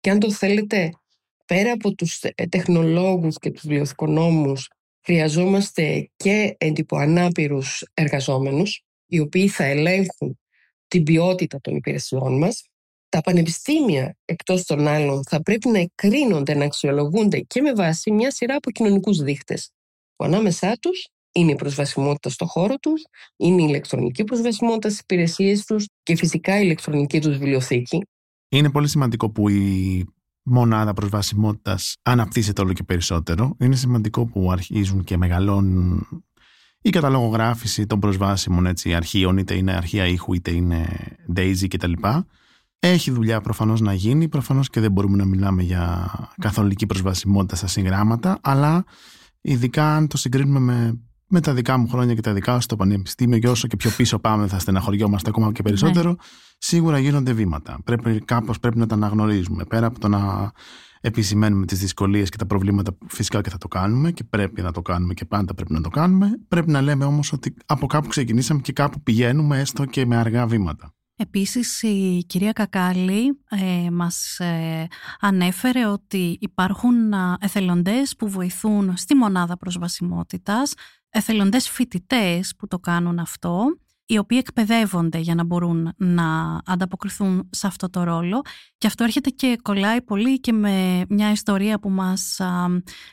[0.00, 0.90] και αν το θέλετε
[1.46, 4.70] πέρα από τους ε, τεχνολόγους και τους βιβλιοθηκονόμους
[5.04, 10.38] χρειαζόμαστε και εντυπωανάπηρους εργαζόμενους οι οποίοι θα ελέγχουν
[10.88, 12.64] την ποιότητα των υπηρεσιών μας.
[13.10, 18.30] Τα πανεπιστήμια εκτός των άλλων θα πρέπει να εκρίνονται, να αξιολογούνται και με βάση μια
[18.30, 19.70] σειρά από κοινωνικούς δείχτες
[20.16, 23.02] που ανάμεσά τους είναι η προσβασιμότητα στο χώρο τους,
[23.36, 27.98] είναι η ηλεκτρονική προσβασιμότητα στις υπηρεσίες τους και φυσικά η ηλεκτρονική τους βιβλιοθήκη
[28.48, 30.04] Είναι πολύ σημαντικό που η
[30.42, 33.56] μονάδα προσβασιμότητας αναπτύσσεται όλο και περισσότερο.
[33.60, 36.06] Είναι σημαντικό που αρχίζουν και μεγαλώνουν
[36.82, 40.86] η καταλογογράφηση των προσβάσιμων έτσι, αρχείων, είτε είναι αρχεία ήχου, είτε είναι
[41.36, 41.92] Daisy κτλ.
[42.82, 44.28] Έχει δουλειά προφανώς να γίνει.
[44.28, 48.84] Προφανώς και δεν μπορούμε να μιλάμε για καθολική προσβασιμότητα στα συγγράμματα, αλλά
[49.40, 52.76] ειδικά αν το συγκρίνουμε με, με τα δικά μου χρόνια και τα δικά σου στο
[52.76, 56.08] πανεπιστήμιο, και όσο και πιο πίσω πάμε, θα στεναχωριόμαστε ακόμα και περισσότερο.
[56.08, 56.16] Ναι.
[56.58, 57.78] Σίγουρα γίνονται βήματα.
[57.84, 59.64] Πρέπει, κάπως πρέπει να τα αναγνωρίζουμε.
[59.64, 60.52] Πέρα από το να
[61.00, 64.72] επισημαίνουμε τις δυσκολίες και τα προβλήματα που φυσικά και θα το κάνουμε και πρέπει να
[64.72, 66.28] το κάνουμε και πάντα πρέπει να το κάνουμε.
[66.48, 70.46] Πρέπει να λέμε όμως ότι από κάπου ξεκινήσαμε και κάπου πηγαίνουμε, έστω και με αργά
[70.46, 70.94] βήματα.
[71.22, 74.86] Επίσης η κυρία Κακάλη ε, μας ε,
[75.20, 80.74] ανέφερε ότι υπάρχουν εθελοντές που βοηθούν στη μονάδα προσβασιμότητας,
[81.10, 83.78] εθελοντές φοιτητές που το κάνουν αυτό
[84.10, 88.40] οι οποίοι εκπαιδεύονται για να μπορούν να ανταποκριθούν σε αυτό το ρόλο.
[88.78, 92.40] Και αυτό έρχεται και κολλάει πολύ και με μια ιστορία που μας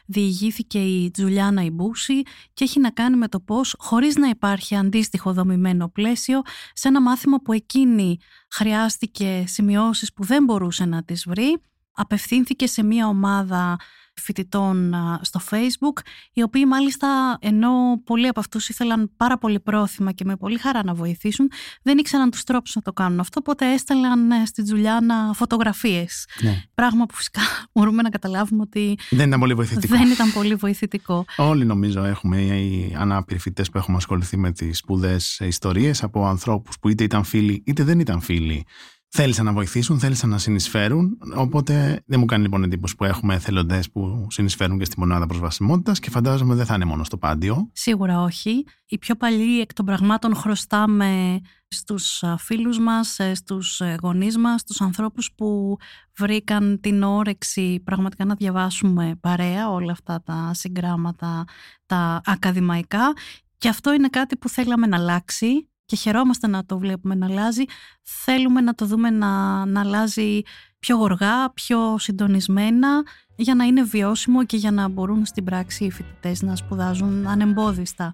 [0.06, 2.22] διηγήθηκε η Τζουλιάνα Ιμπούση
[2.54, 6.42] και έχει να κάνει με το πώς χωρίς να υπάρχει αντίστοιχο δομημένο πλαίσιο
[6.74, 8.18] σε ένα μάθημα που εκείνη
[8.50, 13.76] χρειάστηκε σημειώσεις που δεν μπορούσε να τις βρει απευθύνθηκε σε μια ομάδα
[14.22, 16.02] φοιτητών στο facebook
[16.34, 17.70] οι οποίοι μάλιστα ενώ
[18.04, 21.52] πολλοί από αυτούς ήθελαν πάρα πολύ πρόθυμα και με πολύ χαρά να βοηθήσουν
[21.82, 26.64] δεν ήξεραν τους τρόπους να το κάνουν αυτό οπότε έστελαν ε, στην Τζουλιάνα φωτογραφίες ναι.
[26.74, 27.42] πράγμα που φυσικά
[27.74, 31.26] μπορούμε να καταλάβουμε ότι δεν ήταν πολύ βοηθητικό, δεν ήταν πολύ βοηθητικό.
[31.38, 36.80] Όλοι νομίζω έχουμε οι ανάπηροι φοιτητές που έχουμε ασχοληθεί με τις σπουδές ιστορίες από ανθρώπους
[36.80, 38.66] που είτε ήταν φίλοι είτε δεν ήταν φίλοι
[39.10, 41.18] θέλησαν να βοηθήσουν, θέλησαν να συνεισφέρουν.
[41.36, 46.00] Οπότε δεν μου κάνει λοιπόν εντύπωση που έχουμε εθελοντές που συνεισφέρουν και στη μονάδα προσβασιμότητας
[46.00, 47.70] και φαντάζομαι δεν θα είναι μόνο στο πάντιο.
[47.74, 48.66] Σίγουρα όχι.
[48.86, 54.62] Οι πιο παλιοί εκ των πραγμάτων χρωστάμε στους φίλους μας, ε, στους ε, γονείς μας,
[54.62, 55.78] στους ανθρώπους που
[56.18, 61.44] βρήκαν την όρεξη πραγματικά να διαβάσουμε παρέα όλα αυτά τα συγγράμματα,
[61.86, 63.14] τα ακαδημαϊκά
[63.58, 67.64] και αυτό είναι κάτι που θέλαμε να αλλάξει και χαιρόμαστε να το βλέπουμε να αλλάζει.
[68.04, 70.42] Θέλουμε να το δούμε να, να αλλάζει
[70.80, 73.04] πιο γοργά, πιο συντονισμένα
[73.36, 78.14] για να είναι βιώσιμο και για να μπορούν στην πράξη οι φοιτητές να σπουδάζουν ανεμπόδιστα.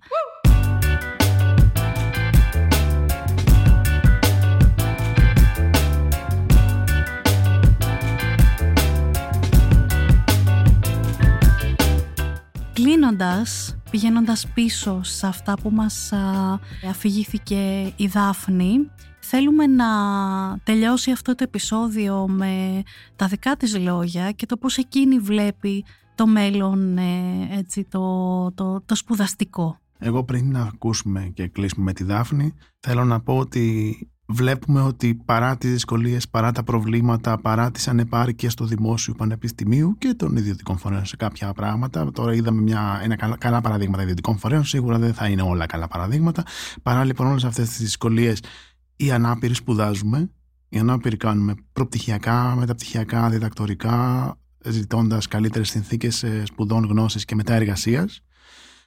[13.93, 16.13] Πηγαίνοντας πίσω σε αυτά που μας
[16.89, 18.89] αφηγήθηκε η Δάφνη,
[19.19, 19.85] θέλουμε να
[20.63, 22.83] τελειώσει αυτό το επεισόδιο με
[23.15, 25.85] τα δικά της λόγια και το πώς εκείνη βλέπει
[26.15, 29.79] το μέλλον, ε, έτσι, το, το, το σπουδαστικό.
[29.99, 33.97] Εγώ πριν να ακούσουμε και κλείσουμε με τη Δάφνη, θέλω να πω ότι
[34.34, 40.13] βλέπουμε ότι παρά τις δυσκολίες, παρά τα προβλήματα, παρά τις ανεπάρκειες του δημόσιου πανεπιστημίου και
[40.13, 44.65] των ιδιωτικών φορέων σε κάποια πράγματα, τώρα είδαμε μια, ένα καλά, καλά παραδείγματα ιδιωτικών φορέων,
[44.65, 46.43] σίγουρα δεν θα είναι όλα καλά παραδείγματα,
[46.84, 48.39] παρά λοιπόν όλες αυτές τις δυσκολίες
[48.95, 50.29] οι ανάπηροι σπουδάζουμε,
[50.69, 58.21] οι ανάπηροι κάνουμε προπτυχιακά, μεταπτυχιακά, διδακτορικά, ζητώντας καλύτερες συνθήκες σπουδών, γνώσης και μετά εργασίας.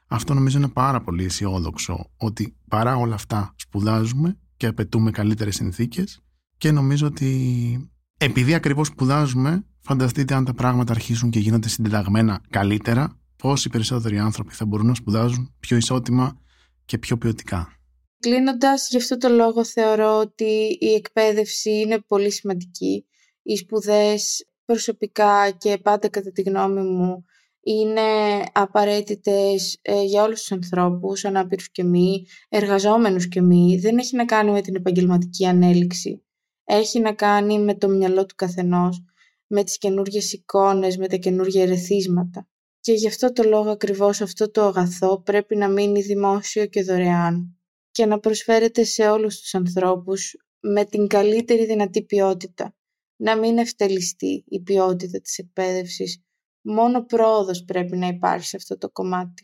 [0.09, 6.21] Αυτό νομίζω είναι πάρα πολύ αισιόδοξο ότι παρά όλα αυτά σπουδάζουμε και απαιτούμε καλύτερες συνθήκες
[6.57, 13.21] και νομίζω ότι επειδή ακριβώς σπουδάζουμε φανταστείτε αν τα πράγματα αρχίσουν και γίνονται συντεταγμένα καλύτερα
[13.37, 16.41] πόσοι περισσότεροι άνθρωποι θα μπορούν να σπουδάζουν πιο ισότιμα
[16.85, 17.71] και πιο ποιοτικά.
[18.19, 23.07] Κλείνοντας, γι' αυτό το λόγο θεωρώ ότι η εκπαίδευση είναι πολύ σημαντική.
[23.43, 27.25] Οι σπουδές προσωπικά και πάντα κατά τη γνώμη μου
[27.69, 33.79] είναι απαραίτητες ε, για όλους τους ανθρώπους, ανάπηρους και μη, εργαζόμενους και μη.
[33.81, 36.25] Δεν έχει να κάνει με την επαγγελματική ανέλυξη.
[36.65, 39.05] Έχει να κάνει με το μυαλό του καθενός,
[39.47, 42.49] με τις καινούργιες εικόνες, με τα καινούργια ερεθίσματα.
[42.81, 47.59] Και γι' αυτό το λόγο ακριβώς αυτό το αγαθό πρέπει να μείνει δημόσιο και δωρεάν
[47.91, 52.75] και να προσφέρεται σε όλους τους ανθρώπους με την καλύτερη δυνατή ποιότητα.
[53.17, 56.21] Να μην ευτελιστεί η ποιότητα της εκπαίδευσης
[56.69, 59.43] Μόνο πρόοδος πρέπει να υπάρχει σε αυτό το κομμάτι.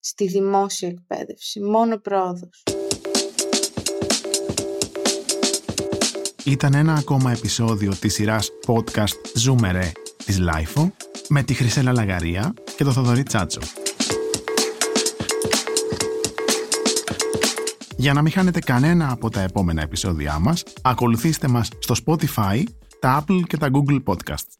[0.00, 1.60] Στη δημόσια εκπαίδευση.
[1.60, 2.62] Μόνο πρόοδος.
[6.44, 9.92] Ήταν ένα ακόμα επεισόδιο της σειράς podcast Zoomere
[10.24, 10.90] της Lifeo
[11.28, 13.60] με τη Χρυσέλα Λαγαρία και το Θοδωρή Τσάτσο.
[17.96, 22.62] Για να μην χάνετε κανένα από τα επόμενα επεισόδια μας, ακολουθήστε μας στο Spotify,
[23.00, 24.59] τα Apple και τα Google Podcasts